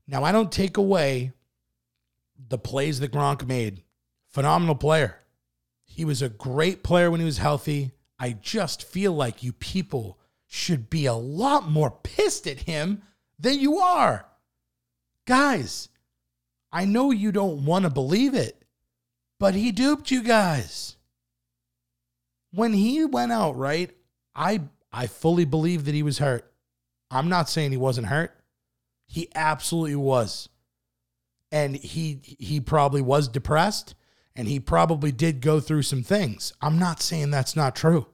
Now, 0.06 0.24
I 0.24 0.32
don't 0.32 0.50
take 0.50 0.76
away 0.76 1.32
the 2.48 2.58
plays 2.58 3.00
that 3.00 3.12
Gronk 3.12 3.46
made. 3.46 3.82
Phenomenal 4.30 4.74
player. 4.74 5.18
He 5.84 6.04
was 6.04 6.22
a 6.22 6.28
great 6.28 6.82
player 6.82 7.10
when 7.10 7.20
he 7.20 7.26
was 7.26 7.38
healthy. 7.38 7.92
I 8.18 8.32
just 8.32 8.82
feel 8.82 9.12
like 9.12 9.42
you 9.42 9.52
people 9.52 10.18
should 10.46 10.90
be 10.90 11.06
a 11.06 11.14
lot 11.14 11.68
more 11.68 11.90
pissed 12.02 12.46
at 12.46 12.60
him 12.60 13.02
than 13.38 13.60
you 13.60 13.78
are. 13.78 14.26
Guys, 15.26 15.88
I 16.72 16.86
know 16.86 17.10
you 17.10 17.32
don't 17.32 17.64
want 17.64 17.84
to 17.84 17.90
believe 17.90 18.34
it, 18.34 18.64
but 19.38 19.54
he 19.54 19.72
duped 19.72 20.10
you 20.10 20.22
guys. 20.22 20.96
When 22.52 22.72
he 22.72 23.04
went 23.04 23.32
out, 23.32 23.56
right? 23.56 23.90
I 24.34 24.62
I 24.92 25.06
fully 25.06 25.44
believe 25.44 25.84
that 25.84 25.94
he 25.94 26.02
was 26.02 26.18
hurt. 26.18 26.50
I'm 27.10 27.28
not 27.28 27.48
saying 27.48 27.70
he 27.70 27.76
wasn't 27.76 28.06
hurt. 28.06 28.34
He 29.06 29.28
absolutely 29.34 29.96
was. 29.96 30.48
And 31.50 31.76
he 31.76 32.20
he 32.22 32.60
probably 32.60 33.02
was 33.02 33.28
depressed 33.28 33.94
and 34.34 34.48
he 34.48 34.58
probably 34.58 35.12
did 35.12 35.40
go 35.40 35.60
through 35.60 35.82
some 35.82 36.02
things. 36.02 36.52
I'm 36.62 36.78
not 36.78 37.02
saying 37.02 37.30
that's 37.30 37.54
not 37.54 37.76
true. 37.76 38.06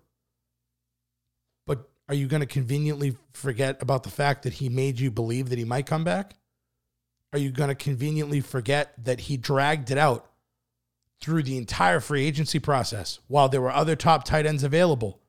But 1.67 1.89
are 2.09 2.15
you 2.15 2.27
going 2.27 2.41
to 2.41 2.47
conveniently 2.47 3.17
forget 3.33 3.81
about 3.81 4.03
the 4.03 4.11
fact 4.11 4.43
that 4.43 4.55
he 4.55 4.69
made 4.69 4.99
you 4.99 5.11
believe 5.13 5.49
that 5.51 5.59
he 5.59 5.65
might 5.65 5.87
come 5.87 6.03
back? 6.03 6.35
Are 7.33 7.39
you 7.39 7.51
going 7.51 7.69
to 7.69 7.75
conveniently 7.75 8.41
forget 8.41 8.93
that 9.05 9.21
he 9.21 9.37
dragged 9.37 9.91
it 9.91 9.99
out 9.99 10.31
through 11.21 11.43
the 11.43 11.59
entire 11.59 12.01
free 12.01 12.25
agency 12.25 12.59
process 12.59 13.19
while 13.29 13.49
there 13.49 13.61
were 13.61 13.73
other 13.73 13.97
top 13.97 14.25
tight 14.25 14.47
ends 14.47 14.65
available 14.65 15.21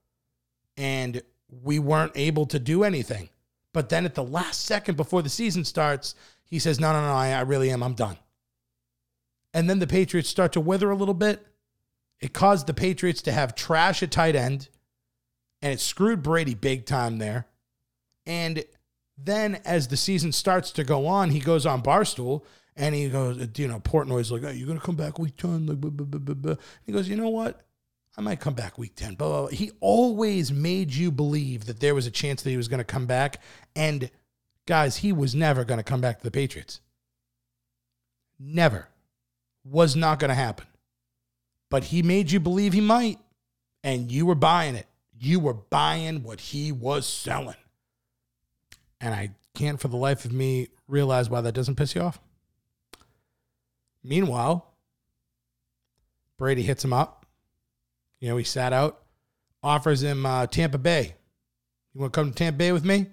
and 0.78 1.22
we 1.50 1.80
weren't 1.80 2.14
able 2.16 2.46
to 2.48 2.60
do 2.60 2.84
anything? 2.84 3.30
But 3.74 3.90
then 3.90 4.06
at 4.06 4.16
the 4.16 4.24
last 4.24 4.66
second 4.66 4.96
before 4.96 5.22
the 5.22 5.30
season 5.30 5.66
starts, 5.66 6.16
he 6.46 6.58
says, 6.58 6.80
No, 6.80 6.92
no, 6.94 7.02
no, 7.02 7.14
I, 7.14 7.30
I 7.30 7.42
really 7.42 7.70
am. 7.70 7.84
I'm 7.84 7.94
done. 7.94 8.18
And 9.54 9.70
then 9.70 9.80
the 9.80 9.88
Patriots 9.88 10.30
start 10.30 10.54
to 10.54 10.62
wither 10.62 10.90
a 10.90 10.96
little 10.96 11.14
bit. 11.14 11.46
It 12.20 12.34
caused 12.34 12.68
the 12.68 12.74
Patriots 12.74 13.22
to 13.24 13.32
have 13.32 13.56
trash 13.56 14.04
at 14.04 14.12
tight 14.12 14.36
end 14.36 14.70
and 15.62 15.74
it 15.74 15.80
screwed 15.80 16.24
Brady 16.24 16.54
big 16.54 16.86
time 16.86 17.18
there. 17.18 17.48
And 18.26 18.64
then 19.24 19.60
as 19.66 19.88
the 19.88 19.98
season 19.98 20.32
starts 20.32 20.72
to 20.72 20.84
go 20.84 21.08
on, 21.08 21.30
he 21.30 21.40
goes 21.40 21.66
on 21.66 21.82
Barstool 21.82 22.44
and 22.76 22.96
he 22.96 23.10
goes, 23.10 23.38
you 23.58 23.68
know, 23.68 23.80
Portnoy's 23.80 24.32
like, 24.32 24.44
oh, 24.44 24.50
you're 24.50 24.68
going 24.68 24.80
to 24.80 24.86
come 24.86 24.96
back 24.96 25.20
week 25.20 25.36
10. 25.38 25.68
Like, 25.68 25.78
blah, 25.78 25.90
blah, 25.90 26.34
blah, 26.34 26.56
He 26.86 26.92
goes, 26.92 27.10
you 27.10 27.16
know 27.16 27.30
what? 27.30 27.62
I 28.18 28.22
might 28.22 28.40
come 28.40 28.54
back 28.54 28.78
week 28.78 28.96
10. 28.96 29.16
Blah, 29.16 29.28
blah, 29.28 29.40
blah. 29.42 29.50
He 29.50 29.72
always 29.80 30.52
made 30.52 30.94
you 30.94 31.12
believe 31.12 31.66
that 31.66 31.80
there 31.80 31.96
was 31.96 32.08
a 32.08 32.12
chance 32.12 32.42
that 32.42 32.50
he 32.50 32.58
was 32.58 32.68
going 32.68 32.80
to 32.80 32.84
come 32.84 33.06
back. 33.06 33.42
And 33.76 34.10
guys, 34.66 34.98
he 34.98 35.12
was 35.12 35.36
never 35.36 35.66
going 35.66 35.80
to 35.80 35.84
come 35.84 36.02
back 36.02 36.20
to 36.20 36.24
the 36.24 36.32
Patriots. 36.32 36.82
Never. 38.40 38.88
Was 39.66 39.96
not 39.96 40.20
going 40.20 40.30
to 40.30 40.36
happen. 40.36 40.68
But 41.70 41.86
he 41.86 42.02
made 42.02 42.32
you 42.32 42.40
believe 42.40 42.74
he 42.74 42.82
might. 42.82 43.20
And 43.84 44.12
you 44.12 44.26
were 44.26 44.36
buying 44.36 44.76
it 44.76 44.88
you 45.20 45.40
were 45.40 45.54
buying 45.54 46.24
what 46.24 46.40
he 46.40 46.72
was 46.72 47.06
selling. 47.06 47.56
And 49.02 49.14
I 49.14 49.32
can't 49.56 49.80
for 49.80 49.88
the 49.88 49.98
life 49.98 50.26
of 50.26 50.32
me 50.32 50.68
realize 50.88 51.30
why 51.30 51.42
that 51.42 51.54
doesn't 51.54 51.76
piss 51.76 51.96
you 51.96 52.02
off. 52.02 52.20
Meanwhile, 54.04 54.74
Brady 56.38 56.64
hits 56.64 56.84
him 56.84 56.94
up. 56.94 57.26
You 58.20 58.30
know, 58.30 58.38
he 58.38 58.44
sat 58.44 58.74
out, 58.74 59.04
offers 59.64 60.04
him 60.04 60.26
uh, 60.26 60.48
Tampa 60.48 60.78
Bay. 60.78 61.16
You 61.94 62.02
want 62.02 62.14
to 62.14 62.20
come 62.20 62.30
to 62.30 62.36
Tampa 62.36 62.58
Bay 62.58 62.72
with 62.72 62.86
me? 62.86 63.08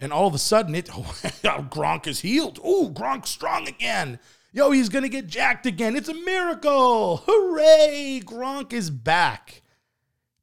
And 0.00 0.12
all 0.12 0.28
of 0.28 0.34
a 0.34 0.38
sudden, 0.38 0.74
it 0.74 0.90
oh, 0.96 1.02
Gronk 1.42 2.06
is 2.06 2.20
healed. 2.20 2.60
Oh, 2.62 2.90
Gronk's 2.92 3.30
strong 3.30 3.66
again. 3.66 4.20
Yo, 4.52 4.70
he's 4.70 4.88
gonna 4.88 5.08
get 5.08 5.26
jacked 5.26 5.66
again. 5.66 5.94
It's 5.94 6.08
a 6.08 6.14
miracle! 6.14 7.18
Hooray! 7.26 8.22
Gronk 8.24 8.72
is 8.72 8.90
back 8.90 9.62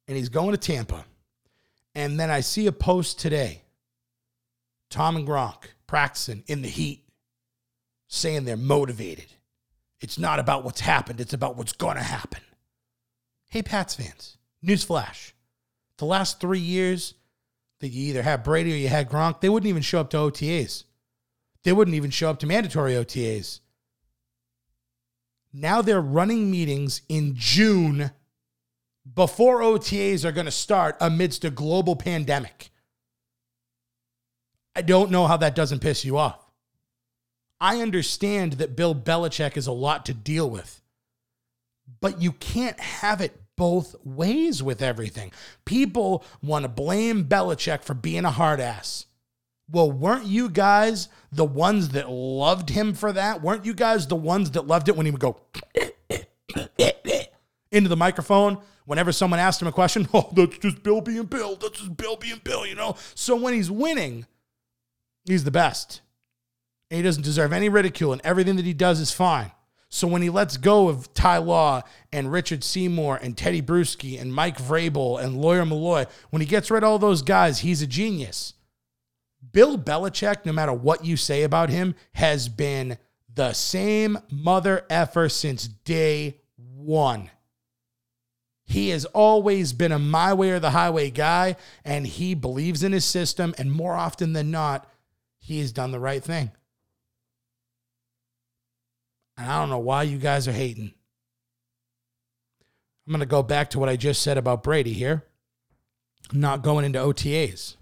and 0.06 0.16
he's 0.16 0.28
going 0.28 0.52
to 0.52 0.58
Tampa. 0.58 1.04
And 1.94 2.20
then 2.20 2.30
I 2.30 2.40
see 2.40 2.66
a 2.66 2.72
post 2.72 3.18
today 3.18 3.62
Tom 4.90 5.16
and 5.16 5.26
Gronk 5.26 5.64
practicing 5.86 6.42
in 6.46 6.62
the 6.62 6.68
heat, 6.68 7.04
saying 8.08 8.44
they're 8.44 8.56
motivated. 8.56 9.26
It's 10.00 10.18
not 10.18 10.38
about 10.38 10.64
what's 10.64 10.80
happened, 10.80 11.20
it's 11.20 11.32
about 11.32 11.56
what's 11.56 11.72
going 11.72 11.96
to 11.96 12.02
happen. 12.02 12.40
Hey, 13.48 13.62
Pats 13.62 13.94
fans, 13.94 14.36
newsflash. 14.64 15.32
The 15.98 16.04
last 16.04 16.40
three 16.40 16.60
years 16.60 17.14
that 17.80 17.88
you 17.88 18.08
either 18.08 18.22
had 18.22 18.42
Brady 18.42 18.72
or 18.72 18.76
you 18.76 18.88
had 18.88 19.08
Gronk, 19.08 19.40
they 19.40 19.48
wouldn't 19.48 19.68
even 19.68 19.82
show 19.82 20.00
up 20.00 20.10
to 20.10 20.16
OTAs. 20.18 20.84
They 21.62 21.72
wouldn't 21.72 21.96
even 21.96 22.10
show 22.10 22.30
up 22.30 22.38
to 22.40 22.46
mandatory 22.46 22.92
OTAs. 22.92 23.60
Now 25.52 25.80
they're 25.80 26.00
running 26.00 26.50
meetings 26.50 27.00
in 27.08 27.34
June 27.34 28.10
before 29.14 29.60
OTAs 29.60 30.24
are 30.24 30.32
going 30.32 30.46
to 30.46 30.52
start 30.52 30.96
amidst 31.00 31.44
a 31.44 31.50
global 31.50 31.96
pandemic. 31.96 32.70
I 34.76 34.82
don't 34.82 35.10
know 35.10 35.26
how 35.26 35.38
that 35.38 35.54
doesn't 35.56 35.80
piss 35.80 36.04
you 36.04 36.18
off. 36.18 36.38
I 37.60 37.80
understand 37.80 38.54
that 38.54 38.76
Bill 38.76 38.94
Belichick 38.94 39.56
is 39.56 39.66
a 39.66 39.72
lot 39.72 40.06
to 40.06 40.14
deal 40.14 40.48
with. 40.50 40.80
but 42.00 42.20
you 42.20 42.32
can't 42.32 42.78
have 42.80 43.20
it 43.20 43.40
both 43.56 43.94
ways 44.04 44.62
with 44.62 44.82
everything. 44.82 45.32
People 45.64 46.24
want 46.42 46.64
to 46.64 46.68
blame 46.68 47.24
Belichick 47.24 47.82
for 47.82 47.94
being 47.94 48.24
a 48.24 48.30
hard 48.30 48.60
ass. 48.60 49.06
Well, 49.70 49.90
weren't 49.90 50.26
you 50.26 50.48
guys 50.50 51.08
the 51.32 51.44
ones 51.44 51.90
that 51.90 52.10
loved 52.10 52.70
him 52.70 52.92
for 52.94 53.12
that? 53.12 53.42
Weren't 53.42 53.64
you 53.64 53.74
guys 53.74 54.06
the 54.06 54.16
ones 54.16 54.50
that 54.52 54.66
loved 54.66 54.88
it 54.88 54.96
when 54.96 55.06
he 55.06 55.12
would 55.12 55.20
go 55.20 55.40
into 57.72 57.88
the 57.88 57.96
microphone 57.96 58.58
whenever 58.84 59.10
someone 59.12 59.40
asked 59.40 59.62
him 59.62 59.68
a 59.68 59.72
question? 59.72 60.08
Oh, 60.14 60.28
that's 60.32 60.58
just 60.58 60.82
Bill 60.82 61.00
being 61.00 61.24
Bill. 61.24 61.56
That's 61.56 61.78
just 61.78 61.96
Bill 61.96 62.16
being 62.16 62.40
Bill, 62.44 62.66
you 62.66 62.74
know? 62.74 62.96
So 63.14 63.36
when 63.36 63.54
he's 63.54 63.70
winning, 63.70 64.26
he's 65.26 65.44
the 65.44 65.50
best. 65.50 66.00
And 66.90 66.98
he 66.98 67.02
doesn't 67.02 67.24
deserve 67.24 67.52
any 67.52 67.68
ridicule, 67.68 68.12
and 68.12 68.22
everything 68.24 68.56
that 68.56 68.64
he 68.64 68.74
does 68.74 69.00
is 69.00 69.12
fine. 69.12 69.52
So 69.88 70.06
when 70.06 70.22
he 70.22 70.30
lets 70.30 70.56
go 70.56 70.88
of 70.88 71.12
Ty 71.14 71.38
Law 71.38 71.82
and 72.12 72.32
Richard 72.32 72.64
Seymour 72.64 73.16
and 73.22 73.36
Teddy 73.36 73.62
Bruschi 73.62 74.20
and 74.20 74.34
Mike 74.34 74.58
Vrabel 74.58 75.22
and 75.22 75.40
Lawyer 75.40 75.64
Milloy, 75.64 76.06
when 76.30 76.42
he 76.42 76.46
gets 76.46 76.70
rid 76.70 76.82
of 76.82 76.88
all 76.88 76.98
those 76.98 77.22
guys, 77.22 77.60
he's 77.60 77.82
a 77.82 77.86
genius. 77.86 78.54
Bill 79.52 79.78
Belichick, 79.78 80.44
no 80.44 80.52
matter 80.52 80.72
what 80.72 81.04
you 81.04 81.16
say 81.16 81.44
about 81.44 81.70
him, 81.70 81.94
has 82.12 82.48
been 82.48 82.98
the 83.32 83.52
same 83.52 84.18
mother 84.30 84.84
effer 84.90 85.28
since 85.28 85.68
day 85.68 86.40
one. 86.56 87.30
He 88.64 88.88
has 88.88 89.04
always 89.06 89.72
been 89.72 89.92
a 89.92 89.98
my 89.98 90.34
way 90.34 90.50
or 90.50 90.58
the 90.58 90.72
highway 90.72 91.10
guy, 91.10 91.56
and 91.84 92.06
he 92.06 92.34
believes 92.34 92.82
in 92.82 92.92
his 92.92 93.04
system. 93.04 93.54
And 93.56 93.70
more 93.70 93.94
often 93.94 94.32
than 94.32 94.50
not, 94.50 94.90
he 95.46 95.60
has 95.60 95.70
done 95.70 95.92
the 95.92 96.00
right 96.00 96.24
thing. 96.24 96.50
And 99.38 99.48
I 99.48 99.60
don't 99.60 99.70
know 99.70 99.78
why 99.78 100.02
you 100.02 100.18
guys 100.18 100.48
are 100.48 100.52
hating. 100.52 100.92
I'm 103.06 103.12
going 103.12 103.20
to 103.20 103.26
go 103.26 103.44
back 103.44 103.70
to 103.70 103.78
what 103.78 103.88
I 103.88 103.94
just 103.94 104.22
said 104.22 104.38
about 104.38 104.64
Brady 104.64 104.92
here. 104.92 105.22
I'm 106.32 106.40
not 106.40 106.62
going 106.62 106.84
into 106.84 106.98
OTAs. 106.98 107.76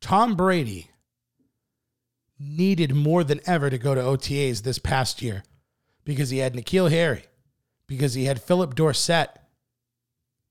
Tom 0.00 0.34
Brady 0.34 0.90
needed 2.38 2.94
more 2.94 3.22
than 3.22 3.42
ever 3.44 3.68
to 3.68 3.76
go 3.76 3.94
to 3.94 4.00
OTAs 4.00 4.62
this 4.62 4.78
past 4.78 5.20
year 5.20 5.42
because 6.04 6.30
he 6.30 6.38
had 6.38 6.54
N'Keal 6.54 6.90
Harry, 6.90 7.24
because 7.86 8.14
he 8.14 8.24
had 8.24 8.40
Phillip 8.40 8.74
Dorsett, 8.74 9.28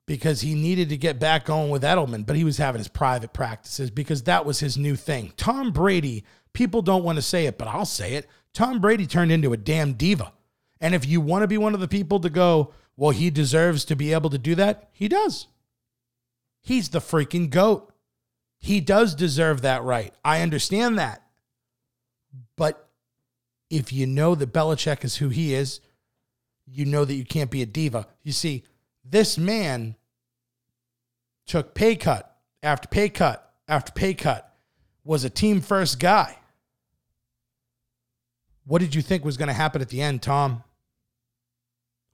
because 0.10 0.42
he 0.42 0.56
needed 0.56 0.90
to 0.90 0.98
get 0.98 1.20
back 1.20 1.46
going 1.46 1.70
with 1.70 1.84
Edelman, 1.84 2.26
but 2.26 2.36
he 2.36 2.44
was 2.44 2.58
having 2.58 2.80
his 2.80 2.88
private 2.88 3.32
practices 3.32 3.92
because 3.92 4.24
that 4.24 4.44
was 4.44 4.60
his 4.60 4.76
new 4.76 4.96
thing. 4.96 5.32
Tom 5.38 5.72
Brady, 5.72 6.26
people 6.52 6.82
don't 6.82 7.04
want 7.04 7.18
to 7.18 7.22
say 7.22 7.46
it, 7.46 7.60
but 7.60 7.68
I'll 7.68 7.86
say 7.86 8.16
it. 8.16 8.28
Tom 8.52 8.82
Brady 8.82 9.06
turned 9.06 9.32
into 9.32 9.54
a 9.54 9.58
damn 9.58 9.94
diva. 9.94 10.34
And 10.82 10.96
if 10.96 11.06
you 11.06 11.22
want 11.22 11.44
to 11.44 11.48
be 11.48 11.60
one 11.60 11.76
of 11.76 11.80
the 11.80 11.88
people 11.88 12.20
to 12.22 12.30
go, 12.32 12.74
well, 12.98 13.12
he 13.12 13.30
deserves 13.30 13.86
to 13.86 13.96
be 13.96 14.12
able 14.12 14.32
to 14.32 14.40
do 14.40 14.56
that, 14.56 14.90
he 14.92 15.08
does. 15.08 15.46
He's 16.60 16.90
the 16.90 17.02
freaking 17.02 17.52
GOAT. 17.52 17.94
He 18.58 18.82
does 18.82 19.14
deserve 19.14 19.62
that 19.62 19.84
right. 19.84 20.12
I 20.26 20.42
understand 20.42 20.98
that. 20.98 21.22
But 22.56 22.90
if 23.70 23.94
you 23.94 24.08
know 24.08 24.34
that 24.34 24.54
Belichick 24.54 25.04
is 25.04 25.18
who 25.18 25.30
he 25.30 25.54
is, 25.54 25.82
you 26.66 26.86
know 26.86 27.06
that 27.06 27.14
you 27.14 27.26
can't 27.26 27.52
be 27.52 27.62
a 27.62 27.68
diva. 27.68 28.08
You 28.24 28.32
see, 28.32 28.64
this 29.06 29.38
man 29.38 29.96
took 31.50 31.74
pay 31.74 31.96
cut 31.96 32.38
after 32.62 32.88
pay 32.88 33.10
cut 33.10 33.54
after 33.68 33.92
pay 33.92 34.14
cut, 34.14 34.56
was 35.04 35.24
a 35.24 35.30
team 35.30 35.62
first 35.62 36.00
guy. 36.00 36.38
What 38.66 38.80
did 38.82 38.94
you 38.94 39.02
think 39.02 39.26
was 39.26 39.36
going 39.36 39.48
to 39.48 39.54
happen 39.54 39.82
at 39.82 39.90
the 39.90 40.02
end, 40.02 40.22
Tom? 40.22 40.64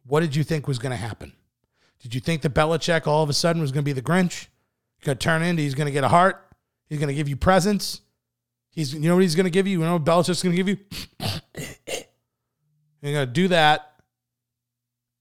What 0.08 0.22
did 0.22 0.36
you 0.36 0.44
think 0.44 0.68
was 0.68 0.80
going 0.80 0.92
to 0.92 0.98
happen? 0.98 1.34
Did 2.00 2.16
you 2.16 2.22
think 2.22 2.44
that 2.44 2.54
Belichick 2.54 3.08
all 3.08 3.24
of 3.24 3.30
a 3.30 3.34
sudden 3.34 3.62
was 3.62 3.72
going 3.72 3.84
to 3.84 3.86
be 3.86 3.94
the 3.94 4.02
Grinch? 4.02 4.48
He's 4.98 5.06
going 5.06 5.18
to 5.18 5.24
turn 5.24 5.42
into, 5.42 5.62
he's 5.62 5.76
going 5.76 5.88
to 5.88 5.92
get 5.92 6.04
a 6.04 6.10
heart. 6.10 6.42
He's 6.88 7.00
going 7.00 7.10
to 7.10 7.16
give 7.16 7.28
you 7.28 7.36
presents. 7.36 8.02
He's, 8.70 8.94
you 8.94 9.02
know 9.02 9.16
what 9.16 9.24
he's 9.24 9.36
going 9.36 9.46
to 9.46 9.50
give 9.50 9.68
you? 9.68 9.80
You 9.80 9.86
know 9.86 9.94
what 9.94 10.06
Belichick's 10.06 10.44
going 10.44 10.56
to 10.56 10.64
give 10.64 10.70
you? 10.70 10.78
You're 13.02 13.14
going 13.14 13.28
to 13.28 13.34
do 13.34 13.48
that. 13.50 13.94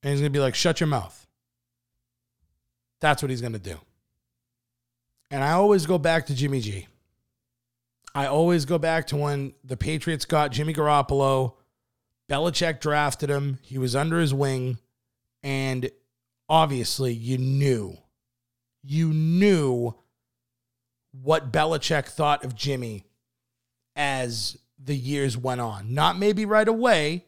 And 0.03 0.11
he's 0.13 0.21
going 0.21 0.33
to 0.33 0.37
be 0.37 0.43
like, 0.43 0.55
shut 0.55 0.79
your 0.79 0.89
mouth. 0.89 1.27
That's 3.01 3.23
what 3.23 3.31
he's 3.31 3.41
going 3.41 3.55
to 3.55 3.59
do. 3.59 3.79
And 5.35 5.43
I 5.43 5.51
always 5.51 5.85
go 5.85 5.99
back 5.99 6.27
to 6.27 6.35
Jimmy 6.35 6.61
G. 6.61 6.87
I 8.15 8.27
always 8.27 8.67
go 8.67 8.79
back 8.79 9.09
to 9.09 9.17
when 9.17 9.53
the 9.65 9.77
Patriots 9.77 10.27
got 10.27 10.53
Jimmy 10.53 10.73
Garoppolo. 10.73 11.55
Belichick 12.31 12.79
drafted 12.79 13.31
him. 13.31 13.59
He 13.61 13.77
was 13.77 13.97
under 13.97 14.21
his 14.21 14.33
wing. 14.33 14.79
And 15.43 15.91
obviously, 16.49 17.13
you 17.13 17.39
knew, 17.39 17.99
you 18.85 19.13
knew 19.13 19.97
what 21.11 21.51
Belichick 21.51 22.07
thought 22.07 22.45
of 22.45 22.55
Jimmy 22.55 23.05
as 23.97 24.57
the 24.79 24.95
years 24.95 25.37
went 25.37 25.61
on. 25.61 25.93
Not 25.93 26.17
maybe 26.17 26.45
right 26.45 26.69
away, 26.69 27.25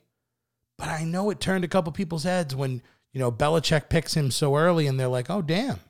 but 0.79 0.87
I 0.87 1.03
know 1.03 1.31
it 1.31 1.41
turned 1.41 1.65
a 1.65 1.69
couple 1.69 1.91
people's 1.91 2.23
heads 2.23 2.55
when, 2.55 2.83
you 3.13 3.19
know, 3.19 3.33
Belichick 3.33 3.89
picks 3.89 4.15
him 4.15 4.31
so 4.31 4.55
early 4.55 4.87
and 4.87 5.01
they're 5.01 5.09
like, 5.09 5.29
oh, 5.29 5.43
damn. 5.43 5.81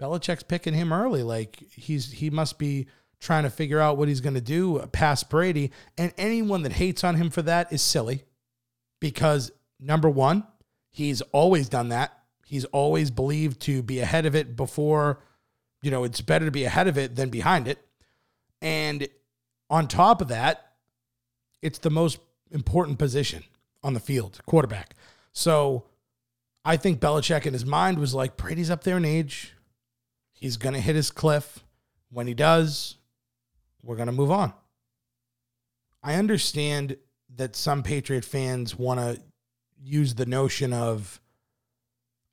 Belichick's 0.00 0.42
picking 0.42 0.74
him 0.74 0.92
early. 0.92 1.22
Like 1.22 1.62
he's 1.72 2.12
he 2.12 2.30
must 2.30 2.58
be 2.58 2.86
trying 3.20 3.44
to 3.44 3.50
figure 3.50 3.80
out 3.80 3.96
what 3.96 4.08
he's 4.08 4.20
going 4.20 4.34
to 4.34 4.40
do 4.40 4.78
past 4.92 5.30
Brady. 5.30 5.72
And 5.96 6.12
anyone 6.18 6.62
that 6.62 6.72
hates 6.72 7.02
on 7.02 7.16
him 7.16 7.30
for 7.30 7.42
that 7.42 7.72
is 7.72 7.82
silly 7.82 8.24
because 9.00 9.50
number 9.80 10.08
one, 10.08 10.46
he's 10.90 11.22
always 11.32 11.68
done 11.68 11.88
that. 11.90 12.12
He's 12.44 12.64
always 12.66 13.10
believed 13.10 13.60
to 13.62 13.82
be 13.82 14.00
ahead 14.00 14.26
of 14.26 14.36
it 14.36 14.54
before, 14.54 15.20
you 15.82 15.90
know, 15.90 16.04
it's 16.04 16.20
better 16.20 16.44
to 16.44 16.50
be 16.50 16.64
ahead 16.64 16.86
of 16.86 16.96
it 16.96 17.16
than 17.16 17.30
behind 17.30 17.66
it. 17.66 17.78
And 18.62 19.08
on 19.68 19.88
top 19.88 20.20
of 20.20 20.28
that, 20.28 20.72
it's 21.62 21.78
the 21.78 21.90
most 21.90 22.18
important 22.52 22.98
position 22.98 23.42
on 23.82 23.94
the 23.94 24.00
field, 24.00 24.40
quarterback. 24.46 24.94
So 25.32 25.86
I 26.64 26.76
think 26.76 27.00
Belichick 27.00 27.46
in 27.46 27.52
his 27.52 27.66
mind 27.66 27.98
was 27.98 28.14
like, 28.14 28.36
Brady's 28.36 28.70
up 28.70 28.84
there 28.84 28.96
in 28.96 29.04
age. 29.04 29.55
He's 30.38 30.58
going 30.58 30.74
to 30.74 30.80
hit 30.80 30.94
his 30.94 31.10
cliff. 31.10 31.64
When 32.10 32.26
he 32.26 32.34
does, 32.34 32.96
we're 33.82 33.96
going 33.96 34.06
to 34.06 34.12
move 34.12 34.30
on. 34.30 34.52
I 36.02 36.14
understand 36.14 36.98
that 37.34 37.56
some 37.56 37.82
Patriot 37.82 38.24
fans 38.24 38.78
want 38.78 39.00
to 39.00 39.20
use 39.82 40.14
the 40.14 40.26
notion 40.26 40.72
of, 40.72 41.20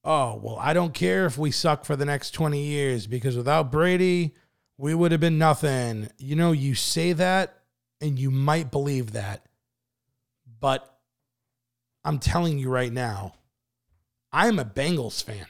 oh, 0.04 0.40
well, 0.44 0.58
I 0.60 0.74
don't 0.74 0.94
care 0.94 1.26
if 1.26 1.38
we 1.38 1.50
suck 1.50 1.86
for 1.86 1.96
the 1.96 2.06
next 2.06 2.32
20 2.32 2.62
years 2.62 3.08
because 3.08 3.38
without 3.38 3.72
Brady, 3.72 4.36
we 4.78 4.94
would 4.94 5.12
have 5.12 5.22
been 5.22 5.38
nothing. 5.38 6.10
You 6.18 6.36
know, 6.36 6.52
you 6.52 6.76
say 6.76 7.14
that 7.14 7.58
and 8.02 8.20
you 8.20 8.30
might 8.30 8.70
believe 8.70 9.14
that. 9.14 9.46
But 10.60 10.94
I'm 12.04 12.20
telling 12.20 12.60
you 12.60 12.70
right 12.70 12.92
now, 12.92 13.36
I'm 14.32 14.60
a 14.60 14.66
Bengals 14.66 15.24
fan. 15.24 15.46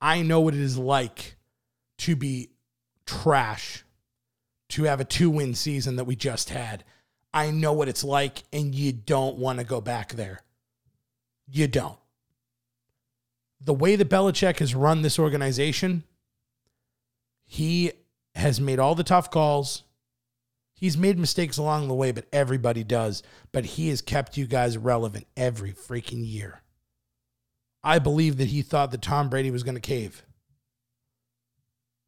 I 0.00 0.22
know 0.22 0.40
what 0.40 0.54
it 0.54 0.60
is 0.60 0.78
like 0.78 1.36
to 1.98 2.16
be 2.16 2.50
trash, 3.06 3.84
to 4.70 4.84
have 4.84 5.00
a 5.00 5.04
two 5.04 5.30
win 5.30 5.54
season 5.54 5.96
that 5.96 6.04
we 6.04 6.16
just 6.16 6.50
had. 6.50 6.84
I 7.32 7.50
know 7.50 7.72
what 7.72 7.88
it's 7.88 8.04
like, 8.04 8.44
and 8.52 8.74
you 8.74 8.92
don't 8.92 9.38
want 9.38 9.58
to 9.58 9.64
go 9.64 9.80
back 9.80 10.12
there. 10.12 10.40
You 11.48 11.66
don't. 11.66 11.98
The 13.60 13.74
way 13.74 13.96
that 13.96 14.10
Belichick 14.10 14.58
has 14.58 14.74
run 14.74 15.02
this 15.02 15.18
organization, 15.18 16.04
he 17.44 17.92
has 18.34 18.60
made 18.60 18.78
all 18.78 18.94
the 18.94 19.04
tough 19.04 19.30
calls. 19.30 19.82
He's 20.74 20.98
made 20.98 21.18
mistakes 21.18 21.56
along 21.56 21.88
the 21.88 21.94
way, 21.94 22.12
but 22.12 22.26
everybody 22.32 22.84
does. 22.84 23.22
But 23.52 23.64
he 23.64 23.88
has 23.88 24.02
kept 24.02 24.36
you 24.36 24.46
guys 24.46 24.76
relevant 24.76 25.26
every 25.36 25.72
freaking 25.72 26.28
year. 26.28 26.62
I 27.82 27.98
believe 27.98 28.38
that 28.38 28.48
he 28.48 28.62
thought 28.62 28.90
that 28.90 29.02
Tom 29.02 29.28
Brady 29.28 29.50
was 29.50 29.62
going 29.62 29.76
to 29.76 29.80
cave. 29.80 30.24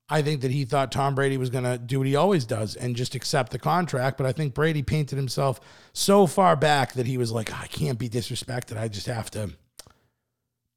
I 0.08 0.22
think 0.22 0.42
that 0.42 0.52
he 0.52 0.64
thought 0.64 0.92
Tom 0.92 1.16
Brady 1.16 1.36
was 1.36 1.50
going 1.50 1.64
to 1.64 1.78
do 1.78 1.98
what 1.98 2.06
he 2.06 2.14
always 2.14 2.44
does 2.44 2.76
and 2.76 2.94
just 2.94 3.16
accept 3.16 3.50
the 3.50 3.58
contract. 3.58 4.16
But 4.16 4.26
I 4.26 4.32
think 4.32 4.54
Brady 4.54 4.82
painted 4.82 5.16
himself 5.16 5.60
so 5.92 6.26
far 6.28 6.54
back 6.54 6.92
that 6.92 7.06
he 7.06 7.18
was 7.18 7.32
like, 7.32 7.52
I 7.52 7.66
can't 7.66 7.98
be 7.98 8.08
disrespected. 8.08 8.78
I 8.78 8.86
just 8.86 9.06
have 9.06 9.30
to, 9.32 9.50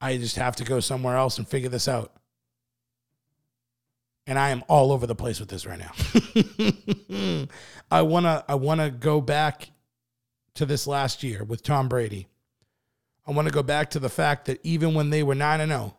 I 0.02 0.18
just 0.18 0.38
have 0.38 0.56
to 0.58 0.64
go 0.64 0.80
somewhere 0.80 1.16
else 1.16 1.38
and 1.38 1.48
figure 1.48 1.70
this 1.70 1.88
out. 1.88 2.12
And 4.26 4.40
I 4.40 4.50
am 4.50 4.64
all 4.68 4.92
over 4.92 5.06
the 5.06 5.16
place 5.16 5.40
with 5.40 5.50
this 5.50 5.66
right 5.66 5.80
now. 5.80 7.48
I 7.92 8.02
wanna, 8.02 8.44
I 8.48 8.56
wanna 8.56 8.90
go 8.90 9.22
back 9.22 9.70
to 10.56 10.66
this 10.66 10.88
last 10.88 11.24
year 11.24 11.44
with 11.44 11.64
Tom 11.64 11.88
Brady. 11.88 12.28
I 13.26 13.32
want 13.32 13.48
to 13.48 13.54
go 13.54 13.62
back 13.62 13.92
to 13.92 14.00
the 14.00 14.10
fact 14.10 14.46
that 14.46 14.60
even 14.64 14.96
when 14.96 15.12
they 15.12 15.22
were 15.22 15.36
nine 15.36 15.62
and 15.62 15.72
zero, 15.72 15.96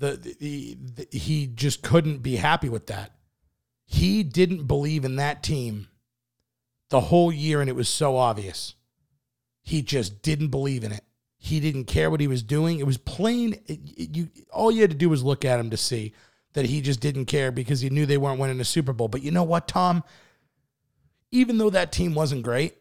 the, 0.00 0.34
the, 0.40 0.76
the, 0.96 1.08
he 1.16 1.46
just 1.46 1.82
couldn't 1.82 2.18
be 2.18 2.36
happy 2.36 2.68
with 2.68 2.88
that. 2.88 3.12
He 3.86 4.22
didn't 4.22 4.64
believe 4.66 5.04
in 5.04 5.16
that 5.16 5.42
team 5.42 5.86
the 6.88 7.00
whole 7.00 7.32
year, 7.32 7.60
and 7.60 7.70
it 7.70 7.76
was 7.76 7.88
so 7.88 8.16
obvious. 8.16 8.74
He 9.62 9.82
just 9.82 10.22
didn't 10.22 10.48
believe 10.48 10.82
in 10.84 10.92
it. 10.92 11.04
he 11.36 11.60
didn't 11.60 11.84
care 11.84 12.10
what 12.10 12.20
he 12.20 12.26
was 12.26 12.42
doing. 12.42 12.78
It 12.80 12.86
was 12.86 12.98
plain. 12.98 13.54
It, 13.66 13.80
it- 13.96 14.16
you 14.16 14.28
all 14.52 14.70
you 14.72 14.80
had 14.80 14.90
to 14.90 14.96
do 14.96 15.08
was 15.08 15.22
look 15.22 15.44
at 15.44 15.60
him 15.60 15.70
to 15.70 15.76
see 15.76 16.12
that 16.54 16.66
he 16.66 16.80
just 16.80 17.00
didn't 17.00 17.26
care 17.26 17.52
because 17.52 17.80
he 17.80 17.90
knew 17.90 18.04
they 18.06 18.18
weren't 18.18 18.40
winning 18.40 18.60
a 18.60 18.64
Super 18.64 18.92
Bowl. 18.92 19.06
But 19.08 19.22
you 19.22 19.30
know 19.30 19.44
what, 19.44 19.68
Tom? 19.68 20.02
Even 21.30 21.58
though 21.58 21.70
that 21.70 21.92
team 21.92 22.14
wasn't 22.14 22.42
great, 22.42 22.74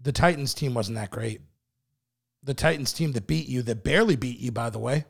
the 0.00 0.12
Titans 0.12 0.54
team 0.54 0.74
wasn't 0.74 0.96
that 0.96 1.10
great. 1.10 1.40
The 2.42 2.54
Titans 2.54 2.92
team 2.92 3.12
that 3.12 3.26
beat 3.26 3.46
you, 3.48 3.62
that 3.62 3.84
barely 3.84 4.16
beat 4.16 4.38
you, 4.40 4.50
by 4.52 4.70
the 4.70 4.78
way. 4.78 5.04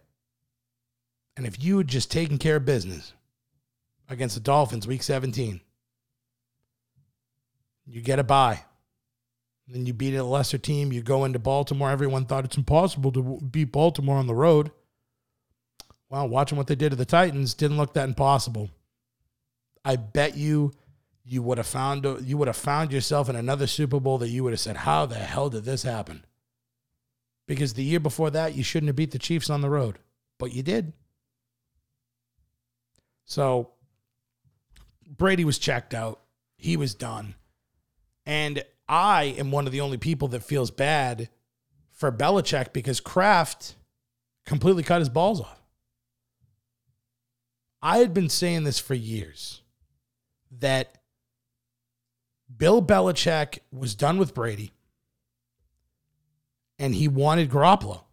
And 1.37 1.47
if 1.47 1.63
you 1.63 1.79
had 1.79 1.89
just 1.89 2.11
taken 2.11 2.39
care 2.39 2.57
of 2.57 2.65
business 2.65 3.13
against 4.09 4.35
the 4.35 4.41
Dolphins 4.41 4.87
week 4.87 5.03
17, 5.03 5.61
you 7.87 8.01
get 8.01 8.19
a 8.19 8.25
bye. 8.25 8.65
Then 9.67 9.87
you 9.87 9.95
beat 9.95 10.15
a 10.15 10.25
lesser 10.25 10.59
team. 10.59 10.93
You 10.93 11.03
go 11.03 11.25
into 11.25 11.39
Baltimore. 11.39 11.91
Everyone 11.91 12.27
thought 12.27 12.45
it's 12.45 12.57
impossible 12.57 13.13
to 13.13 13.41
beat 13.41 13.73
Baltimore 13.73 14.19
on 14.19 14.27
the 14.27 14.35
road. 14.35 14.71
Well, 16.11 16.29
watching 16.29 16.59
what 16.59 16.67
they 16.67 16.75
did 16.75 16.91
to 16.91 16.97
the 16.97 17.07
Titans 17.07 17.55
didn't 17.55 17.79
look 17.79 17.95
that 17.95 18.09
impossible. 18.09 18.71
I 19.85 19.97
bet 19.97 20.37
you 20.37 20.73
you 21.25 21.43
would 21.43 21.59
have 21.59 21.67
found 21.67 22.05
you 22.27 22.37
would 22.37 22.49
have 22.49 22.57
found 22.57 22.93
yourself 22.93 23.29
in 23.29 23.37
another 23.37 23.67
Super 23.67 24.01
Bowl 24.01 24.19
that 24.19 24.29
you 24.29 24.45
would 24.45 24.53
have 24.53 24.61
said, 24.61 24.79
"How 24.79 25.07
the 25.07 25.15
hell 25.15 25.49
did 25.49 25.65
this 25.65 25.85
happen?" 25.85 26.25
Because 27.47 27.75
the 27.75 27.85
year 27.85 28.01
before 28.01 28.31
that, 28.31 28.55
you 28.55 28.63
shouldn't 28.63 28.89
have 28.89 28.97
beat 28.97 29.13
the 29.13 29.19
Chiefs 29.19 29.49
on 29.49 29.61
the 29.61 29.71
road, 29.71 29.99
but 30.39 30.53
you 30.53 30.63
did. 30.63 30.93
So 33.25 33.71
Brady 35.09 35.45
was 35.45 35.59
checked 35.59 35.95
out. 35.95 36.21
He 36.57 36.77
was 36.77 36.95
done. 36.95 37.35
And 38.27 38.65
I 38.89 39.25
am 39.39 39.51
one 39.51 39.67
of 39.67 39.73
the 39.73 39.81
only 39.81 39.99
people 39.99 40.29
that 40.29 40.43
feels 40.43 40.71
bad 40.71 41.29
for 41.91 42.13
Belichick 42.13 42.73
because 42.73 43.01
Kraft 43.01 43.75
completely 44.47 44.83
cut 44.83 45.01
his 45.01 45.09
balls 45.09 45.41
off. 45.41 45.63
I 47.81 47.99
had 47.99 48.15
been 48.15 48.29
saying 48.29 48.65
this 48.65 48.79
for 48.79 48.95
years 48.95 49.63
that 50.61 50.99
Bill 52.55 52.83
Belichick 52.83 53.59
was 53.73 53.95
done 53.95 54.19
with 54.19 54.35
Brady 54.35 54.73
and 56.79 56.95
he 56.95 57.09
wanted 57.09 57.51
Garoppolo. 57.51 58.05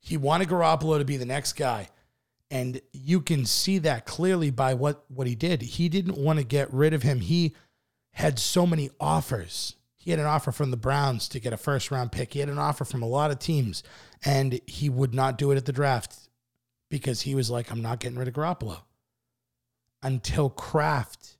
He 0.00 0.16
wanted 0.16 0.48
Garoppolo 0.48 0.98
to 0.98 1.04
be 1.04 1.16
the 1.16 1.26
next 1.26 1.54
guy. 1.54 1.88
And 2.50 2.80
you 2.92 3.20
can 3.20 3.46
see 3.46 3.78
that 3.78 4.06
clearly 4.06 4.50
by 4.50 4.74
what, 4.74 5.04
what 5.08 5.26
he 5.26 5.34
did. 5.34 5.62
He 5.62 5.88
didn't 5.88 6.18
want 6.18 6.38
to 6.38 6.44
get 6.44 6.72
rid 6.72 6.92
of 6.92 7.02
him. 7.02 7.20
He 7.20 7.54
had 8.12 8.38
so 8.38 8.66
many 8.66 8.90
offers. 8.98 9.76
He 9.96 10.10
had 10.10 10.18
an 10.18 10.26
offer 10.26 10.50
from 10.50 10.70
the 10.70 10.76
Browns 10.76 11.28
to 11.28 11.40
get 11.40 11.52
a 11.52 11.56
first 11.56 11.90
round 11.90 12.10
pick. 12.10 12.32
He 12.32 12.40
had 12.40 12.48
an 12.48 12.58
offer 12.58 12.84
from 12.84 13.02
a 13.02 13.08
lot 13.08 13.30
of 13.30 13.38
teams, 13.38 13.82
and 14.24 14.60
he 14.66 14.88
would 14.88 15.14
not 15.14 15.38
do 15.38 15.50
it 15.52 15.56
at 15.56 15.66
the 15.66 15.72
draft 15.72 16.28
because 16.90 17.20
he 17.20 17.34
was 17.34 17.50
like, 17.50 17.70
I'm 17.70 17.82
not 17.82 18.00
getting 18.00 18.18
rid 18.18 18.26
of 18.26 18.34
Garoppolo. 18.34 18.78
Until 20.02 20.50
Kraft 20.50 21.36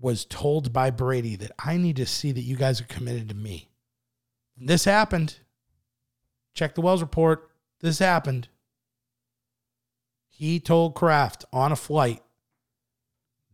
was 0.00 0.24
told 0.24 0.72
by 0.72 0.90
Brady 0.90 1.36
that 1.36 1.52
I 1.58 1.76
need 1.76 1.96
to 1.96 2.06
see 2.06 2.32
that 2.32 2.40
you 2.40 2.56
guys 2.56 2.80
are 2.80 2.84
committed 2.84 3.28
to 3.28 3.34
me. 3.34 3.68
This 4.56 4.84
happened. 4.84 5.36
Check 6.54 6.74
the 6.74 6.80
Wells 6.80 7.02
report. 7.02 7.50
This 7.80 7.98
happened. 7.98 8.48
He 10.38 10.60
told 10.60 10.94
Kraft 10.94 11.46
on 11.50 11.72
a 11.72 11.76
flight 11.76 12.22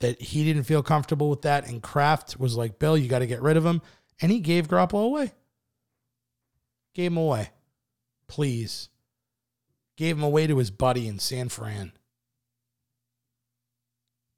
that 0.00 0.20
he 0.20 0.42
didn't 0.42 0.64
feel 0.64 0.82
comfortable 0.82 1.30
with 1.30 1.42
that. 1.42 1.68
And 1.68 1.80
Kraft 1.80 2.40
was 2.40 2.56
like, 2.56 2.80
Bill, 2.80 2.98
you 2.98 3.08
got 3.08 3.20
to 3.20 3.26
get 3.28 3.40
rid 3.40 3.56
of 3.56 3.64
him. 3.64 3.82
And 4.20 4.32
he 4.32 4.40
gave 4.40 4.66
Garoppolo 4.66 5.04
away. 5.04 5.32
Gave 6.92 7.12
him 7.12 7.18
away. 7.18 7.50
Please. 8.26 8.88
Gave 9.96 10.16
him 10.16 10.24
away 10.24 10.48
to 10.48 10.58
his 10.58 10.72
buddy 10.72 11.06
in 11.06 11.20
San 11.20 11.48
Fran. 11.48 11.92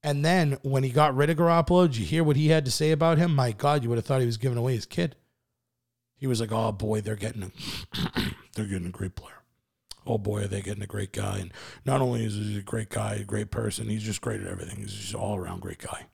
And 0.02 0.22
then 0.22 0.58
when 0.60 0.82
he 0.82 0.90
got 0.90 1.16
rid 1.16 1.30
of 1.30 1.38
Garoppolo, 1.38 1.86
did 1.86 1.96
you 1.96 2.04
hear 2.04 2.22
what 2.22 2.36
he 2.36 2.48
had 2.48 2.66
to 2.66 2.70
say 2.70 2.90
about 2.90 3.16
him? 3.16 3.34
My 3.34 3.52
God, 3.52 3.82
you 3.82 3.88
would 3.88 3.96
have 3.96 4.04
thought 4.04 4.20
he 4.20 4.26
was 4.26 4.36
giving 4.36 4.58
away 4.58 4.74
his 4.74 4.84
kid. 4.84 5.16
He 6.16 6.26
was 6.26 6.42
like, 6.42 6.52
"Oh 6.52 6.72
boy, 6.72 7.00
they're 7.00 7.16
getting 7.16 7.42
a, 7.42 7.50
they're 8.54 8.66
getting 8.66 8.88
a 8.88 8.90
great 8.90 9.14
player. 9.14 9.43
Oh 10.06 10.18
boy, 10.18 10.42
are 10.42 10.46
they 10.46 10.60
getting 10.60 10.82
a 10.82 10.86
great 10.86 11.12
guy? 11.12 11.38
And 11.38 11.52
not 11.84 12.00
only 12.00 12.24
is 12.24 12.34
he 12.34 12.58
a 12.58 12.62
great 12.62 12.90
guy, 12.90 13.14
a 13.14 13.24
great 13.24 13.50
person, 13.50 13.88
he's 13.88 14.02
just 14.02 14.20
great 14.20 14.40
at 14.40 14.46
everything. 14.46 14.76
He's 14.76 14.92
just 14.92 15.14
an 15.14 15.20
all 15.20 15.36
around 15.36 15.60
great 15.60 15.78
guy." 15.78 16.06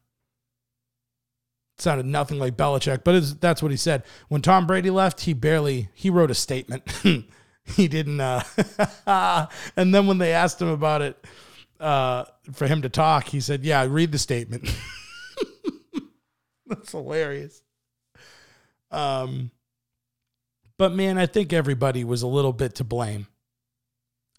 It 1.76 1.82
sounded 1.82 2.06
nothing 2.06 2.38
like 2.38 2.56
Belichick, 2.56 3.04
but 3.04 3.40
that's 3.40 3.62
what 3.62 3.70
he 3.70 3.76
said. 3.76 4.04
When 4.28 4.42
Tom 4.42 4.66
Brady 4.66 4.90
left, 4.90 5.22
he 5.22 5.32
barely 5.32 5.88
he 5.94 6.10
wrote 6.10 6.30
a 6.30 6.34
statement. 6.34 6.82
he 7.64 7.88
didn't. 7.88 8.20
Uh, 8.20 8.42
and 9.76 9.94
then 9.94 10.06
when 10.06 10.18
they 10.18 10.32
asked 10.32 10.60
him 10.60 10.68
about 10.68 11.02
it 11.02 11.24
uh, 11.78 12.24
for 12.52 12.66
him 12.66 12.82
to 12.82 12.88
talk, 12.88 13.28
he 13.28 13.40
said, 13.40 13.64
"Yeah, 13.64 13.84
read 13.88 14.12
the 14.12 14.18
statement." 14.18 14.74
that's 16.66 16.92
hilarious. 16.92 17.62
Um, 18.90 19.50
but 20.78 20.92
man, 20.92 21.18
I 21.18 21.26
think 21.26 21.52
everybody 21.52 22.04
was 22.04 22.22
a 22.22 22.26
little 22.26 22.52
bit 22.52 22.76
to 22.76 22.84
blame. 22.84 23.26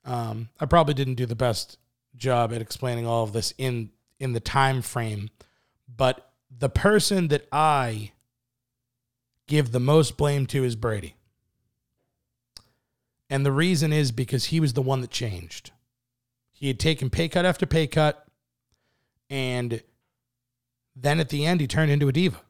Um, 0.04 0.50
I 0.60 0.66
probably 0.66 0.94
didn't 0.94 1.16
do 1.16 1.26
the 1.26 1.36
best 1.36 1.78
job 2.16 2.54
at 2.54 2.62
explaining 2.62 3.06
all 3.06 3.24
of 3.24 3.34
this 3.34 3.54
in 3.58 3.92
in 4.20 4.34
the 4.34 4.40
time 4.40 4.82
frame, 4.82 5.30
but 5.88 6.32
the 6.56 6.70
person 6.70 7.30
that 7.30 7.48
I 7.52 8.12
give 9.48 9.72
the 9.72 9.80
most 9.80 10.18
blame 10.18 10.46
to 10.48 10.64
is 10.64 10.76
Brady. 10.76 11.16
And 13.30 13.46
the 13.46 13.52
reason 13.52 13.92
is 13.92 14.12
because 14.12 14.46
he 14.46 14.60
was 14.60 14.74
the 14.74 14.82
one 14.82 15.02
that 15.02 15.10
changed. 15.10 15.72
He 16.52 16.68
had 16.68 16.80
taken 16.80 17.10
pay 17.10 17.28
cut 17.30 17.46
after 17.46 17.66
pay 17.66 17.88
cut, 17.88 18.28
and 19.30 19.82
then 20.96 21.20
at 21.20 21.30
the 21.30 21.46
end, 21.46 21.62
he 21.62 21.68
turned 21.68 21.92
into 21.92 22.08
a 22.08 22.12
diva. 22.12 22.42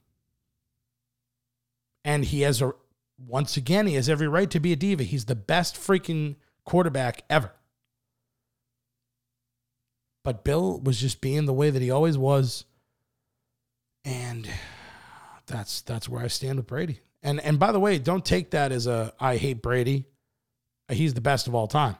And 2.03 2.25
he 2.25 2.41
has 2.41 2.61
a, 2.61 2.73
once 3.17 3.55
again, 3.55 3.87
he 3.87 3.93
has 3.93 4.09
every 4.09 4.27
right 4.27 4.49
to 4.49 4.59
be 4.59 4.73
a 4.73 4.75
diva. 4.75 5.03
He's 5.03 5.25
the 5.25 5.35
best 5.35 5.75
freaking 5.75 6.35
quarterback 6.65 7.23
ever. 7.29 7.51
But 10.23 10.43
Bill 10.43 10.79
was 10.79 10.99
just 10.99 11.19
being 11.21 11.45
the 11.45 11.53
way 11.53 11.69
that 11.69 11.81
he 11.81 11.89
always 11.89 12.17
was 12.17 12.65
and 14.05 14.49
that's 15.47 15.81
that's 15.81 16.09
where 16.09 16.23
I 16.23 16.27
stand 16.27 16.57
with 16.57 16.67
Brady. 16.67 16.99
And 17.23 17.39
and 17.39 17.59
by 17.59 17.71
the 17.71 17.79
way, 17.79 17.99
don't 17.99 18.25
take 18.25 18.51
that 18.51 18.71
as 18.71 18.87
a 18.87 19.13
I 19.19 19.37
hate 19.37 19.61
Brady. 19.61 20.05
He's 20.89 21.13
the 21.13 21.21
best 21.21 21.47
of 21.47 21.55
all 21.55 21.67
time. 21.67 21.95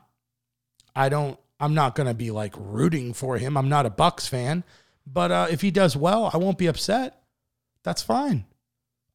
I 0.96 1.10
don't. 1.10 1.40
I'm 1.60 1.76
not 1.76 1.94
going 1.94 2.08
to 2.08 2.16
be 2.16 2.32
like 2.32 2.56
rooting 2.58 3.14
for 3.14 3.38
him. 3.38 3.56
I'm 3.56 3.70
not 3.70 3.86
a 3.86 3.92
Bucs 3.92 4.28
fan, 4.28 4.64
but 5.06 5.32
uh, 5.32 5.48
if 5.52 5.62
he 5.62 5.70
does 5.70 5.96
well, 5.96 6.32
I 6.34 6.38
won't 6.38 6.58
be 6.58 6.66
upset. 6.66 7.22
That's 7.84 8.02
fine. 8.02 8.46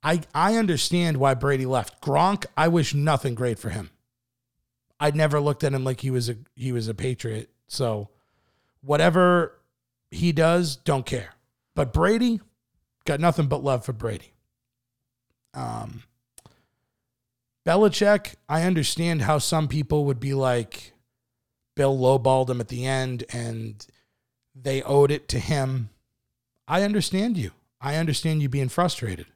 I 0.03 0.21
I 0.35 0.57
understand 0.57 1.17
why 1.17 1.35
Brady 1.35 1.67
left. 1.67 2.01
Gronk, 2.01 2.47
I 2.57 2.69
wish 2.69 2.95
nothing 2.95 3.35
great 3.35 3.59
for 3.59 3.71
him. 3.71 3.91
I 4.99 5.11
never 5.11 5.41
looked 5.41 5.65
at 5.65 5.75
him 5.75 5.85
like 5.85 6.01
he 6.01 6.11
was 6.11 6.29
a 6.29 6.37
he 6.55 6.73
was 6.73 6.89
a 6.89 6.95
patriot. 6.95 7.51
So 7.67 8.09
whatever 8.81 9.59
he 10.11 10.33
does, 10.33 10.77
don't 10.77 11.05
care. 11.05 11.35
But 11.75 11.93
Brady, 11.93 12.41
got 13.05 13.21
nothing 13.21 13.47
but 13.47 13.63
love 13.63 13.85
for 13.85 13.93
Brady. 13.93 14.33
Um, 15.53 16.03
Belichick, 17.67 18.35
I 18.49 18.63
understand 18.63 19.23
how 19.23 19.39
some 19.39 19.67
people 19.67 20.05
would 20.05 20.21
be 20.21 20.35
like, 20.35 20.93
Bill 21.75 21.97
lowballed 21.97 22.49
him 22.49 22.61
at 22.61 22.69
the 22.69 22.87
end 22.87 23.25
and 23.33 23.85
they 24.55 24.83
owed 24.83 25.11
it 25.11 25.29
to 25.29 25.39
him. 25.39 25.91
I 26.69 26.83
understand 26.83 27.37
you. 27.37 27.51
I 27.81 27.97
understand 27.97 28.41
you 28.41 28.49
being 28.49 28.69
frustrated. 28.69 29.27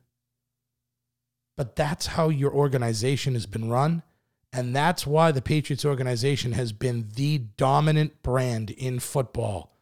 But 1.57 1.77
that's 1.77 2.07
how 2.07 2.29
your 2.29 2.53
organization 2.53 3.35
has 3.35 3.47
been 3.47 3.69
run. 3.69 4.03
And 4.53 4.75
that's 4.75 5.07
why 5.07 5.31
the 5.31 5.43
Patriots 5.43 5.85
organization 5.85 6.53
has 6.53 6.73
been 6.73 7.09
the 7.15 7.39
dominant 7.39 8.23
brand 8.23 8.71
in 8.71 8.99
football 8.99 9.77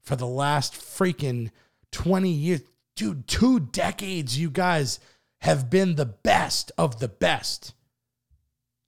for 0.00 0.16
the 0.16 0.26
last 0.26 0.74
freaking 0.74 1.50
20 1.92 2.30
years. 2.30 2.62
Dude, 2.96 3.26
two 3.26 3.60
decades, 3.60 4.38
you 4.38 4.50
guys 4.50 5.00
have 5.40 5.68
been 5.68 5.96
the 5.96 6.06
best 6.06 6.72
of 6.78 7.00
the 7.00 7.08
best. 7.08 7.74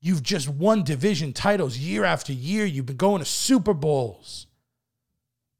You've 0.00 0.22
just 0.22 0.48
won 0.48 0.84
division 0.84 1.32
titles 1.32 1.76
year 1.76 2.04
after 2.04 2.32
year. 2.32 2.64
You've 2.64 2.86
been 2.86 2.96
going 2.96 3.18
to 3.18 3.24
Super 3.24 3.74
Bowls. 3.74 4.46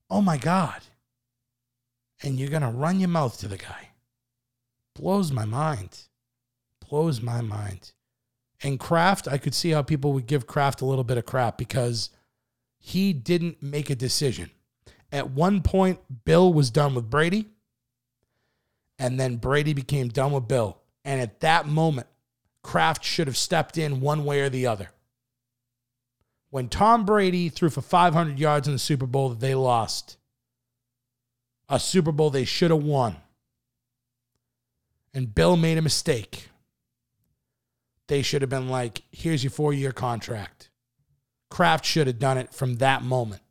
Oh 0.08 0.22
my 0.22 0.36
God. 0.38 0.80
And 2.22 2.38
you're 2.38 2.48
going 2.48 2.62
to 2.62 2.68
run 2.68 3.00
your 3.00 3.08
mouth 3.08 3.38
to 3.40 3.48
the 3.48 3.58
guy. 3.58 3.90
Blows 4.94 5.32
my 5.32 5.44
mind. 5.44 5.98
Blows 6.88 7.20
my 7.20 7.40
mind. 7.40 7.92
And 8.62 8.80
Kraft, 8.80 9.28
I 9.28 9.38
could 9.38 9.54
see 9.54 9.70
how 9.70 9.82
people 9.82 10.12
would 10.12 10.26
give 10.26 10.46
Kraft 10.46 10.80
a 10.80 10.86
little 10.86 11.04
bit 11.04 11.18
of 11.18 11.26
crap 11.26 11.58
because 11.58 12.10
he 12.78 13.12
didn't 13.12 13.62
make 13.62 13.90
a 13.90 13.94
decision. 13.94 14.50
At 15.12 15.30
one 15.30 15.62
point, 15.62 15.98
Bill 16.24 16.52
was 16.52 16.70
done 16.70 16.94
with 16.94 17.10
Brady, 17.10 17.46
and 18.98 19.20
then 19.20 19.36
Brady 19.36 19.72
became 19.72 20.08
done 20.08 20.32
with 20.32 20.48
Bill. 20.48 20.78
And 21.04 21.20
at 21.20 21.40
that 21.40 21.66
moment, 21.66 22.06
Kraft 22.62 23.04
should 23.04 23.26
have 23.26 23.36
stepped 23.36 23.78
in 23.78 24.00
one 24.00 24.24
way 24.24 24.40
or 24.40 24.48
the 24.48 24.66
other. 24.66 24.90
When 26.50 26.68
Tom 26.68 27.04
Brady 27.04 27.48
threw 27.48 27.70
for 27.70 27.82
500 27.82 28.38
yards 28.38 28.66
in 28.66 28.72
the 28.72 28.78
Super 28.78 29.06
Bowl 29.06 29.28
that 29.28 29.40
they 29.40 29.54
lost, 29.54 30.16
a 31.68 31.78
Super 31.78 32.12
Bowl 32.12 32.30
they 32.30 32.44
should 32.44 32.70
have 32.70 32.82
won, 32.82 33.16
and 35.12 35.34
Bill 35.34 35.56
made 35.56 35.78
a 35.78 35.82
mistake, 35.82 36.48
they 38.08 38.22
should 38.22 38.42
have 38.42 38.50
been 38.50 38.68
like, 38.68 39.02
here's 39.10 39.42
your 39.42 39.50
four 39.50 39.72
year 39.72 39.92
contract. 39.92 40.70
Kraft 41.50 41.84
should 41.84 42.06
have 42.06 42.18
done 42.18 42.38
it 42.38 42.52
from 42.52 42.76
that 42.76 43.02
moment. 43.02 43.42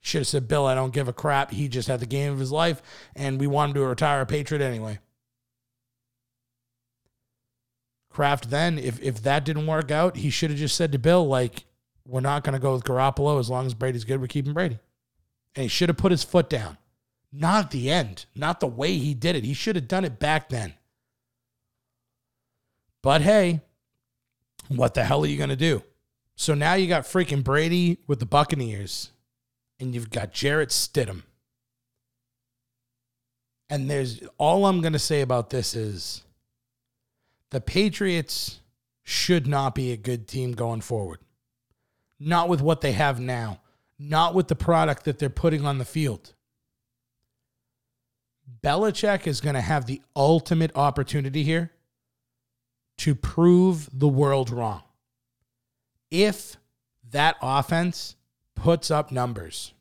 Should 0.00 0.20
have 0.20 0.28
said, 0.28 0.48
Bill, 0.48 0.66
I 0.66 0.74
don't 0.74 0.94
give 0.94 1.08
a 1.08 1.12
crap. 1.12 1.50
He 1.50 1.68
just 1.68 1.88
had 1.88 2.00
the 2.00 2.06
game 2.06 2.32
of 2.32 2.38
his 2.38 2.52
life, 2.52 2.80
and 3.16 3.40
we 3.40 3.46
want 3.46 3.70
him 3.70 3.74
to 3.74 3.86
retire 3.86 4.20
a 4.20 4.26
Patriot 4.26 4.62
anyway. 4.62 5.00
Kraft 8.10 8.50
then, 8.50 8.78
if 8.78 9.00
if 9.02 9.22
that 9.22 9.44
didn't 9.44 9.66
work 9.66 9.90
out, 9.90 10.16
he 10.16 10.30
should 10.30 10.50
have 10.50 10.58
just 10.58 10.76
said 10.76 10.92
to 10.92 10.98
Bill, 10.98 11.26
like, 11.26 11.64
we're 12.06 12.20
not 12.20 12.42
going 12.42 12.54
to 12.54 12.58
go 12.58 12.72
with 12.72 12.84
Garoppolo 12.84 13.38
as 13.38 13.50
long 13.50 13.66
as 13.66 13.74
Brady's 13.74 14.04
good. 14.04 14.20
We're 14.20 14.28
keeping 14.28 14.54
Brady. 14.54 14.78
And 15.54 15.64
he 15.64 15.68
should 15.68 15.88
have 15.88 15.98
put 15.98 16.12
his 16.12 16.24
foot 16.24 16.48
down. 16.48 16.78
Not 17.30 17.70
the 17.70 17.90
end, 17.90 18.24
not 18.34 18.60
the 18.60 18.66
way 18.66 18.96
he 18.96 19.12
did 19.12 19.36
it. 19.36 19.44
He 19.44 19.52
should 19.52 19.76
have 19.76 19.88
done 19.88 20.04
it 20.04 20.18
back 20.18 20.48
then. 20.48 20.74
But 23.08 23.22
hey, 23.22 23.62
what 24.68 24.92
the 24.92 25.02
hell 25.02 25.24
are 25.24 25.26
you 25.26 25.38
going 25.38 25.48
to 25.48 25.56
do? 25.56 25.82
So 26.36 26.52
now 26.52 26.74
you 26.74 26.86
got 26.86 27.04
freaking 27.04 27.42
Brady 27.42 27.96
with 28.06 28.20
the 28.20 28.26
Buccaneers, 28.26 29.12
and 29.80 29.94
you've 29.94 30.10
got 30.10 30.30
Jarrett 30.30 30.68
Stidham. 30.68 31.22
And 33.70 33.88
there's 33.88 34.20
all 34.36 34.66
I'm 34.66 34.82
going 34.82 34.92
to 34.92 34.98
say 34.98 35.22
about 35.22 35.48
this 35.48 35.74
is 35.74 36.24
the 37.50 37.62
Patriots 37.62 38.60
should 39.04 39.46
not 39.46 39.74
be 39.74 39.90
a 39.90 39.96
good 39.96 40.28
team 40.28 40.52
going 40.52 40.82
forward. 40.82 41.20
Not 42.20 42.50
with 42.50 42.60
what 42.60 42.82
they 42.82 42.92
have 42.92 43.18
now, 43.18 43.62
not 43.98 44.34
with 44.34 44.48
the 44.48 44.54
product 44.54 45.06
that 45.06 45.18
they're 45.18 45.30
putting 45.30 45.64
on 45.64 45.78
the 45.78 45.86
field. 45.86 46.34
Belichick 48.62 49.26
is 49.26 49.40
going 49.40 49.54
to 49.54 49.62
have 49.62 49.86
the 49.86 50.02
ultimate 50.14 50.72
opportunity 50.76 51.42
here 51.42 51.72
to 52.98 53.14
prove 53.14 53.88
the 53.92 54.08
world 54.08 54.50
wrong. 54.50 54.82
If 56.10 56.56
that 57.10 57.36
offense 57.40 58.16
puts 58.54 58.90
up 58.90 59.10
numbers 59.10 59.72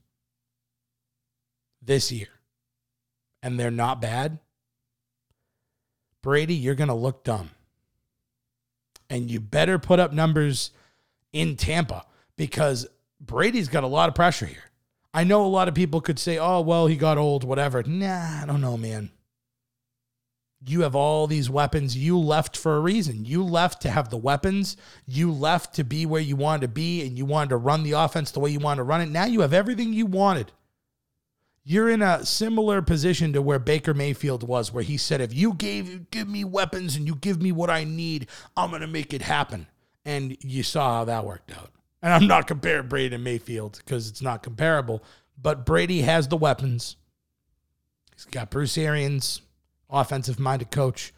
this 1.82 2.12
year 2.12 2.28
and 3.42 3.60
they're 3.60 3.72
not 3.72 4.02
bad, 4.02 4.40
Brady, 6.22 6.56
you're 6.56 6.76
going 6.76 6.90
to 6.90 6.94
look 6.94 7.24
dumb. 7.24 7.52
And 9.10 9.32
you 9.32 9.40
better 9.40 9.80
put 9.80 10.00
up 10.00 10.12
numbers 10.12 10.72
in 11.32 11.56
Tampa 11.56 12.06
because 12.36 12.88
Brady's 13.22 13.70
got 13.70 13.86
a 13.86 13.88
lot 13.88 14.10
of 14.10 14.16
pressure 14.16 14.46
here. 14.46 14.64
I 15.14 15.24
know 15.24 15.46
a 15.46 15.48
lot 15.48 15.70
of 15.70 15.74
people 15.74 16.02
could 16.02 16.20
say, 16.20 16.38
oh, 16.38 16.62
well, 16.62 16.88
he 16.88 16.98
got 16.98 17.18
old, 17.18 17.44
whatever. 17.44 17.82
Nah, 17.84 18.42
I 18.42 18.46
don't 18.46 18.62
know, 18.62 18.76
man. 18.76 19.12
You 20.66 20.82
have 20.82 20.96
all 20.96 21.28
these 21.28 21.50
weapons. 21.50 21.96
You 21.96 22.18
left 22.18 22.58
for 22.58 22.78
a 22.78 22.80
reason. 22.80 23.26
You 23.26 23.44
left 23.44 23.82
to 23.84 23.92
have 23.92 24.10
the 24.10 24.18
weapons. 24.18 24.76
You 25.06 25.32
left 25.32 25.76
to 25.76 25.84
be 25.84 26.06
where 26.06 26.22
you 26.22 26.36
wanted 26.36 26.62
to 26.62 26.68
be 26.68 27.06
and 27.06 27.18
you 27.18 27.26
wanted 27.26 27.50
to 27.50 27.58
run 27.58 27.84
the 27.84 27.92
offense 27.92 28.32
the 28.32 28.40
way 28.40 28.50
you 28.50 28.60
wanted 28.60 28.78
to 28.78 28.84
run 28.84 29.02
it. 29.02 29.10
Now 29.10 29.26
you 29.26 29.42
have 29.42 29.54
everything 29.54 29.94
you 29.94 30.08
wanted. 30.08 30.52
You're 31.64 31.90
in 31.90 32.02
a 32.02 32.26
similar 32.26 32.82
position 32.82 33.34
to 33.34 33.42
where 33.42 33.60
Baker 33.60 33.94
Mayfield 33.94 34.42
was, 34.42 34.72
where 34.72 34.84
he 34.84 34.96
said, 34.98 35.20
if 35.20 35.34
you 35.34 35.54
gave 35.54 36.10
give 36.12 36.28
me 36.28 36.44
weapons 36.44 36.96
and 36.96 37.06
you 37.06 37.14
give 37.14 37.42
me 37.42 37.52
what 37.52 37.70
I 37.70 37.84
need, 37.84 38.28
I'm 38.56 38.72
gonna 38.72 38.88
make 38.88 39.14
it 39.14 39.22
happen. 39.22 39.68
And 40.06 40.38
you 40.42 40.64
saw 40.64 41.00
how 41.00 41.06
that 41.06 41.26
worked 41.26 41.52
out. 41.52 41.72
And 42.02 42.14
I'm 42.14 42.28
not 42.28 42.48
comparing 42.48 42.88
Brady 42.88 43.16
and 43.16 43.24
Mayfield 43.24 43.82
because 43.84 44.08
it's 44.08 44.22
not 44.22 44.44
comparable, 44.44 45.04
but 45.38 45.66
Brady 45.66 46.02
has 46.02 46.30
the 46.30 46.38
weapons. 46.38 46.96
He's 48.16 48.26
got 48.26 48.50
Bruce 48.50 48.78
Arians, 48.78 49.42
offensive 49.90 50.40
minded 50.40 50.72
coach, 50.72 51.14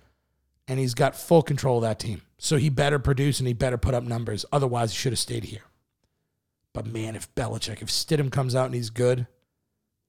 and 0.68 0.80
he's 0.80 0.94
got 0.94 1.16
full 1.16 1.42
control 1.42 1.78
of 1.78 1.84
that 1.84 2.00
team. 2.00 2.22
So 2.38 2.58
he 2.58 2.70
better 2.70 3.00
produce 3.00 3.40
and 3.40 3.48
he 3.48 3.54
better 3.54 3.78
put 3.78 3.94
up 3.94 4.04
numbers. 4.04 4.46
Otherwise, 4.52 4.92
he 4.92 4.98
should 4.98 5.12
have 5.12 5.20
stayed 5.20 5.46
here. 5.46 5.64
But 6.74 6.86
man, 6.86 7.16
if 7.16 7.34
Belichick, 7.36 7.82
if 7.82 7.90
Stidham 7.90 8.32
comes 8.32 8.56
out 8.56 8.68
and 8.68 8.76
he's 8.76 8.90
good, 8.90 9.28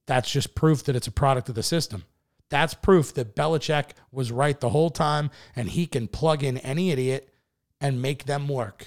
that's 0.07 0.31
just 0.31 0.55
proof 0.55 0.85
that 0.85 0.97
it's 0.97 1.07
a 1.07 1.13
product 1.13 1.49
of 1.49 1.55
the 1.55 1.63
system. 1.63 2.05
That's 2.51 2.75
proof 2.75 3.15
that 3.15 3.35
Belichick 3.35 3.91
was 4.13 4.31
right 4.33 4.59
the 4.59 4.71
whole 4.71 4.91
time 4.91 5.31
and 5.57 5.69
he 5.69 5.87
can 5.87 6.09
plug 6.09 6.43
in 6.43 6.59
any 6.59 6.91
idiot 6.91 7.33
and 7.81 8.03
make 8.03 8.25
them 8.25 8.49
work. 8.49 8.87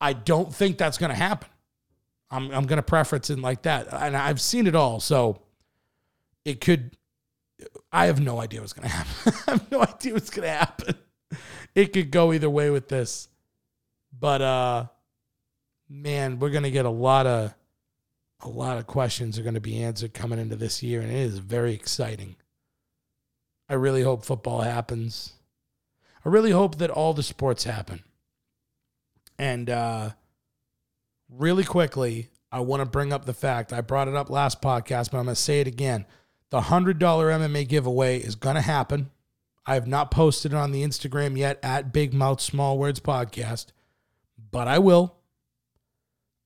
I 0.00 0.12
don't 0.12 0.54
think 0.54 0.78
that's 0.78 0.98
going 0.98 1.10
to 1.10 1.16
happen. 1.16 1.48
I'm, 2.30 2.50
I'm 2.50 2.66
going 2.66 2.76
to 2.78 2.82
preference 2.82 3.30
it 3.30 3.38
like 3.38 3.62
that. 3.62 3.88
And 3.92 4.16
I've 4.16 4.40
seen 4.40 4.66
it 4.66 4.74
all. 4.74 5.00
So 5.00 5.42
it 6.44 6.60
could, 6.60 6.96
I 7.92 8.06
have 8.06 8.20
no 8.20 8.40
idea 8.40 8.60
what's 8.60 8.72
going 8.72 8.88
to 8.88 8.94
happen. 8.94 9.32
I 9.46 9.50
have 9.52 9.70
no 9.70 9.82
idea 9.82 10.14
what's 10.14 10.30
going 10.30 10.46
to 10.46 10.54
happen. 10.54 10.94
It 11.74 11.92
could 11.92 12.10
go 12.10 12.32
either 12.32 12.50
way 12.50 12.70
with 12.70 12.88
this. 12.88 13.28
But, 14.18 14.42
uh, 14.42 14.86
man, 15.88 16.38
we're 16.38 16.50
going 16.50 16.64
to 16.64 16.70
get 16.70 16.86
a 16.86 16.90
lot 16.90 17.26
of, 17.26 17.54
a 18.40 18.48
lot 18.48 18.78
of 18.78 18.86
questions 18.86 19.38
are 19.38 19.42
going 19.42 19.54
to 19.54 19.60
be 19.60 19.82
answered 19.82 20.14
coming 20.14 20.38
into 20.38 20.56
this 20.56 20.82
year. 20.82 21.00
And 21.00 21.10
it 21.10 21.16
is 21.16 21.38
very 21.38 21.74
exciting. 21.74 22.36
I 23.68 23.74
really 23.74 24.02
hope 24.02 24.24
football 24.24 24.62
happens. 24.62 25.34
I 26.24 26.28
really 26.28 26.50
hope 26.50 26.78
that 26.78 26.90
all 26.90 27.14
the 27.14 27.22
sports 27.22 27.64
happen. 27.64 28.02
And 29.38 29.70
uh, 29.70 30.10
really 31.30 31.64
quickly, 31.64 32.30
I 32.52 32.60
want 32.60 32.80
to 32.80 32.86
bring 32.86 33.12
up 33.12 33.24
the 33.24 33.32
fact 33.32 33.72
I 33.72 33.80
brought 33.80 34.08
it 34.08 34.14
up 34.14 34.28
last 34.28 34.60
podcast, 34.60 35.10
but 35.10 35.18
I'm 35.18 35.24
going 35.24 35.36
to 35.36 35.40
say 35.40 35.60
it 35.60 35.66
again. 35.66 36.04
The 36.50 36.62
$100 36.62 36.98
MMA 36.98 37.68
giveaway 37.68 38.18
is 38.18 38.34
going 38.34 38.56
to 38.56 38.60
happen. 38.60 39.10
I 39.66 39.74
have 39.74 39.86
not 39.86 40.10
posted 40.10 40.52
it 40.52 40.56
on 40.56 40.72
the 40.72 40.82
Instagram 40.82 41.38
yet 41.38 41.60
at 41.62 41.92
Big 41.92 42.12
Mouth 42.12 42.40
Small 42.40 42.76
Words 42.76 42.98
Podcast, 42.98 43.66
but 44.50 44.66
I 44.66 44.80
will. 44.80 45.14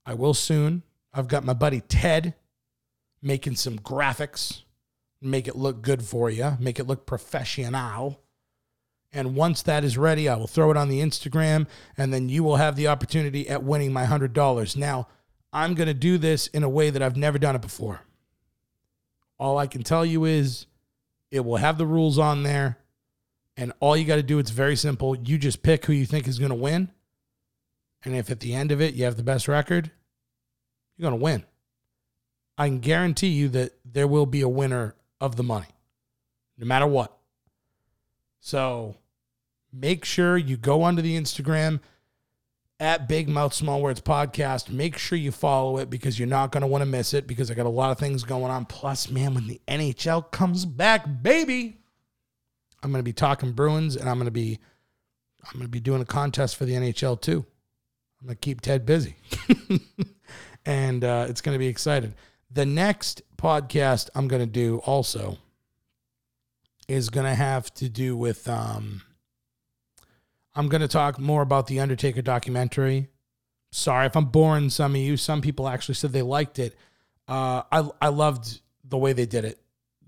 I 0.04 0.12
will 0.12 0.34
soon. 0.34 0.82
I've 1.14 1.28
got 1.28 1.44
my 1.44 1.54
buddy 1.54 1.80
Ted 1.80 2.34
making 3.22 3.56
some 3.56 3.78
graphics, 3.78 4.62
make 5.22 5.48
it 5.48 5.56
look 5.56 5.80
good 5.80 6.02
for 6.02 6.28
you, 6.28 6.58
make 6.60 6.78
it 6.78 6.86
look 6.86 7.06
professional. 7.06 8.20
And 9.10 9.34
once 9.34 9.62
that 9.62 9.84
is 9.84 9.96
ready, 9.96 10.28
I 10.28 10.34
will 10.36 10.46
throw 10.46 10.70
it 10.70 10.76
on 10.76 10.88
the 10.88 11.00
Instagram, 11.00 11.66
and 11.96 12.12
then 12.12 12.28
you 12.28 12.42
will 12.44 12.56
have 12.56 12.76
the 12.76 12.88
opportunity 12.88 13.48
at 13.48 13.62
winning 13.62 13.92
my 13.92 14.04
$100. 14.04 14.76
Now, 14.76 15.08
I'm 15.50 15.74
going 15.74 15.86
to 15.86 15.94
do 15.94 16.18
this 16.18 16.48
in 16.48 16.62
a 16.62 16.68
way 16.68 16.90
that 16.90 17.02
I've 17.02 17.16
never 17.16 17.38
done 17.38 17.54
it 17.54 17.62
before. 17.62 18.02
All 19.38 19.58
I 19.58 19.66
can 19.66 19.82
tell 19.82 20.04
you 20.04 20.24
is 20.24 20.66
it 21.30 21.44
will 21.44 21.56
have 21.56 21.78
the 21.78 21.86
rules 21.86 22.18
on 22.18 22.42
there, 22.42 22.78
and 23.56 23.72
all 23.80 23.96
you 23.96 24.04
got 24.04 24.16
to 24.16 24.22
do, 24.22 24.38
it's 24.38 24.50
very 24.50 24.76
simple. 24.76 25.16
You 25.16 25.38
just 25.38 25.62
pick 25.62 25.84
who 25.86 25.92
you 25.92 26.06
think 26.06 26.26
is 26.26 26.38
going 26.38 26.50
to 26.50 26.56
win. 26.56 26.90
And 28.04 28.14
if 28.14 28.30
at 28.30 28.40
the 28.40 28.54
end 28.54 28.70
of 28.70 28.80
it 28.80 28.94
you 28.94 29.04
have 29.04 29.16
the 29.16 29.22
best 29.22 29.48
record, 29.48 29.90
you're 30.96 31.08
going 31.08 31.18
to 31.18 31.22
win. 31.22 31.44
I 32.56 32.68
can 32.68 32.80
guarantee 32.80 33.28
you 33.28 33.48
that 33.50 33.72
there 33.84 34.06
will 34.06 34.26
be 34.26 34.42
a 34.42 34.48
winner 34.48 34.94
of 35.20 35.36
the 35.36 35.42
money, 35.42 35.68
no 36.58 36.66
matter 36.66 36.86
what. 36.86 37.16
So 38.40 38.96
make 39.72 40.04
sure 40.04 40.36
you 40.36 40.56
go 40.56 40.82
onto 40.82 41.02
the 41.02 41.18
Instagram 41.18 41.80
at 42.80 43.08
Big 43.08 43.28
Mouth 43.28 43.54
Small 43.54 43.80
Words 43.80 44.00
Podcast. 44.00 44.70
Make 44.70 44.98
sure 44.98 45.16
you 45.16 45.32
follow 45.32 45.78
it 45.78 45.90
because 45.90 46.18
you're 46.18 46.28
not 46.28 46.52
going 46.52 46.62
to 46.62 46.66
want 46.66 46.82
to 46.82 46.86
miss 46.86 47.14
it 47.14 47.26
because 47.26 47.50
I 47.50 47.54
got 47.54 47.66
a 47.66 47.70
lot 47.70 47.90
of 47.90 47.98
things 47.98 48.24
going 48.24 48.50
on. 48.50 48.64
Plus, 48.66 49.10
man, 49.10 49.34
when 49.34 49.46
the 49.46 49.60
NHL 49.68 50.30
comes 50.30 50.64
back, 50.64 51.06
baby, 51.22 51.78
I'm 52.82 52.90
going 52.90 53.00
to 53.00 53.04
be 53.04 53.12
talking 53.12 53.52
Bruins 53.52 53.96
and 53.96 54.08
I'm 54.08 54.16
going 54.16 54.26
to 54.26 54.32
be 54.32 54.58
I'm 55.46 55.58
going 55.58 55.66
to 55.66 55.70
be 55.70 55.80
doing 55.80 56.00
a 56.00 56.06
contest 56.06 56.56
for 56.56 56.64
the 56.64 56.72
NHL 56.72 57.20
too. 57.20 57.44
I'm 58.20 58.26
going 58.26 58.36
to 58.36 58.40
keep 58.40 58.60
Ted 58.60 58.86
busy. 58.86 59.16
and 60.66 61.04
uh, 61.04 61.26
it's 61.28 61.40
going 61.40 61.54
to 61.54 61.58
be 61.58 61.66
exciting. 61.66 62.14
The 62.50 62.64
next 62.64 63.22
podcast 63.36 64.08
I'm 64.14 64.28
going 64.28 64.40
to 64.40 64.46
do 64.46 64.78
also 64.78 65.38
is 66.88 67.10
going 67.10 67.26
to 67.26 67.34
have 67.34 67.72
to 67.74 67.88
do 67.88 68.16
with 68.16 68.48
um, 68.48 69.02
I'm 70.54 70.68
going 70.68 70.80
to 70.80 70.88
talk 70.88 71.18
more 71.18 71.42
about 71.42 71.66
the 71.66 71.80
Undertaker 71.80 72.22
documentary. 72.22 73.08
Sorry 73.72 74.06
if 74.06 74.16
I'm 74.16 74.26
boring 74.26 74.70
some 74.70 74.94
of 74.94 75.00
you. 75.00 75.16
Some 75.16 75.40
people 75.40 75.68
actually 75.68 75.96
said 75.96 76.12
they 76.12 76.22
liked 76.22 76.58
it. 76.58 76.76
Uh, 77.26 77.62
I 77.72 77.88
I 78.00 78.08
loved 78.08 78.60
the 78.84 78.98
way 78.98 79.12
they 79.12 79.26
did 79.26 79.44
it. 79.44 79.58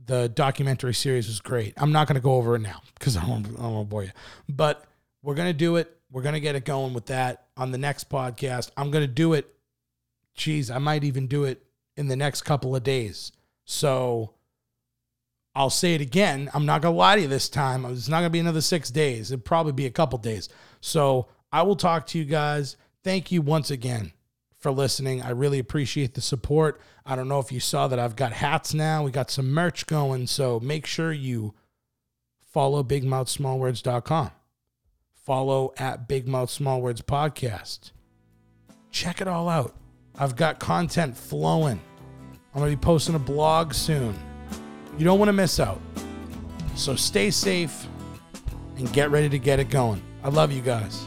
The 0.07 0.29
documentary 0.29 0.95
series 0.95 1.27
was 1.27 1.41
great. 1.41 1.75
I'm 1.77 1.91
not 1.91 2.07
going 2.07 2.15
to 2.15 2.21
go 2.21 2.35
over 2.35 2.55
it 2.55 2.61
now 2.61 2.81
because 2.95 3.17
I 3.17 3.27
don't, 3.27 3.45
I 3.45 3.63
don't 3.63 3.75
want 3.75 3.89
to 3.89 3.91
bore 3.91 4.05
you. 4.05 4.13
But 4.49 4.85
we're 5.23 5.35
going 5.35 5.49
to 5.49 5.59
do 5.59 5.77
it. 5.77 5.97
We're 6.13 6.23
going 6.23 6.35
to 6.35 6.41
get 6.41 6.55
it 6.55 6.65
going 6.65 6.95
with 6.95 7.07
that 7.07 7.47
on 7.57 7.73
the 7.73 7.79
next 7.79 8.09
podcast. 8.09 8.71
I'm 8.77 8.93
going 8.93 9.03
to 9.03 9.13
do 9.13 9.33
it. 9.33 9.53
Geez, 10.35 10.71
I 10.71 10.79
might 10.79 11.03
even 11.03 11.27
do 11.27 11.43
it 11.43 11.65
in 11.97 12.07
the 12.07 12.15
next 12.15 12.43
couple 12.43 12.77
of 12.77 12.85
days. 12.85 13.33
So 13.65 14.35
I'll 15.57 15.71
say 15.71 15.95
it 15.95 16.03
again. 16.03 16.51
I'm 16.53 16.67
not 16.67 16.83
going 16.83 16.93
to 16.93 16.99
lie 16.99 17.17
to 17.17 17.23
you 17.23 17.29
this 17.29 17.49
time. 17.49 17.87
It's 17.87 18.09
not 18.09 18.19
going 18.19 18.29
to 18.29 18.31
be 18.31 18.41
another 18.41 18.61
six 18.61 18.91
days. 18.91 19.33
It'll 19.33 19.43
probably 19.43 19.73
be 19.73 19.87
a 19.87 19.91
couple 19.91 20.19
days. 20.19 20.51
So 20.83 21.29
I 21.51 21.63
will 21.63 21.77
talk 21.77 22.07
to 22.09 22.19
you 22.19 22.27
guys. 22.27 22.77
Thank 23.03 23.33
you 23.33 23.41
once 23.41 23.71
again 23.71 24.13
for 24.59 24.71
listening. 24.71 25.23
I 25.23 25.31
really 25.31 25.59
appreciate 25.59 26.13
the 26.13 26.21
support. 26.21 26.79
I 27.07 27.17
don't 27.17 27.27
know 27.27 27.39
if 27.39 27.51
you 27.51 27.61
saw 27.61 27.89
that 27.89 27.99
I've 27.99 28.17
got 28.17 28.33
hats 28.33 28.75
now. 28.75 29.03
We 29.03 29.11
got 29.11 29.31
some 29.31 29.51
merch 29.51 29.87
going. 29.87 30.27
So 30.27 30.61
make 30.61 30.85
sure 30.85 31.11
you 31.11 31.55
follow 32.53 32.85
bigmouthsmallwords.com. 32.85 34.33
Follow 35.25 35.73
at 35.79 36.07
Big 36.07 36.29
Mouth 36.29 36.51
Small 36.51 36.83
Words 36.83 37.01
Podcast. 37.01 37.93
Check 38.91 39.23
it 39.23 39.27
all 39.27 39.49
out. 39.49 39.75
I've 40.19 40.37
got 40.37 40.59
content 40.59 41.17
flowing. 41.17 41.81
I'm 42.55 42.61
going 42.61 42.71
to 42.71 42.77
be 42.77 42.81
posting 42.81 43.15
a 43.15 43.19
blog 43.19 43.73
soon. 43.73 44.15
You 44.99 45.05
don't 45.05 45.19
want 45.19 45.29
to 45.29 45.35
miss 45.35 45.61
out. 45.61 45.81
So 46.75 46.95
stay 46.95 47.31
safe 47.31 47.87
and 48.77 48.93
get 48.93 49.11
ready 49.11 49.29
to 49.29 49.39
get 49.39 49.61
it 49.61 49.71
going. 49.71 50.03
I 50.23 50.29
love 50.29 50.53
you 50.53 50.63
guys. 50.63 51.07